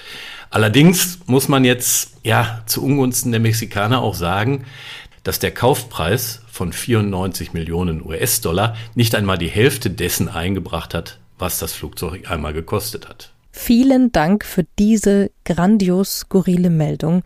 Allerdings 0.50 1.20
muss 1.26 1.48
man 1.48 1.64
jetzt, 1.64 2.12
ja, 2.22 2.62
zu 2.66 2.82
Ungunsten 2.84 3.32
der 3.32 3.40
Mexikaner 3.40 4.00
auch 4.00 4.14
sagen, 4.14 4.64
dass 5.22 5.38
der 5.38 5.50
Kaufpreis 5.50 6.42
von 6.46 6.72
94 6.72 7.52
Millionen 7.52 8.04
US-Dollar 8.04 8.76
nicht 8.94 9.14
einmal 9.14 9.38
die 9.38 9.48
Hälfte 9.48 9.90
dessen 9.90 10.28
eingebracht 10.28 10.94
hat, 10.94 11.18
was 11.38 11.58
das 11.58 11.72
Flugzeug 11.72 12.30
einmal 12.30 12.52
gekostet 12.52 13.08
hat. 13.08 13.32
Vielen 13.58 14.12
Dank 14.12 14.44
für 14.44 14.64
diese 14.78 15.30
grandios 15.44 16.20
skurrile 16.20 16.70
Meldung 16.70 17.22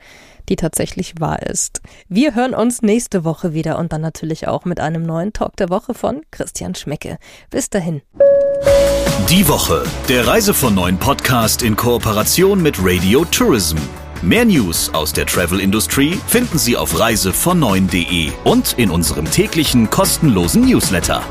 die 0.51 0.57
tatsächlich 0.57 1.15
wahr 1.19 1.43
ist. 1.43 1.81
Wir 2.09 2.35
hören 2.35 2.55
uns 2.55 2.83
nächste 2.83 3.25
Woche 3.25 3.55
wieder 3.55 3.79
und 3.79 3.93
dann 3.93 4.01
natürlich 4.03 4.49
auch 4.49 4.65
mit 4.67 4.81
einem 4.81 5.05
neuen 5.05 5.33
Talk 5.33 5.57
der 5.57 5.71
Woche 5.71 5.95
von 5.95 6.23
Christian 6.31 6.75
Schmecke. 6.75 7.19
Bis 7.51 7.71
dahin. 7.71 8.03
Die 9.31 9.49
Woche, 9.49 9.85
der 10.09 10.27
Reise 10.27 10.53
von 10.53 10.75
neuen 10.75 10.99
Podcast 10.99 11.63
in 11.63 11.77
Kooperation 11.77 12.61
mit 12.61 12.77
Radio 12.81 13.25
Tourism. 13.27 13.79
Mehr 14.23 14.45
News 14.45 14.93
aus 14.93 15.13
der 15.13 15.25
Travel 15.25 15.61
Industry 15.61 16.19
finden 16.27 16.59
Sie 16.59 16.77
auf 16.77 16.99
reisevon 16.99 17.63
und 17.63 18.75
in 18.77 18.91
unserem 18.91 19.31
täglichen 19.31 19.89
kostenlosen 19.89 20.63
Newsletter. 20.63 21.23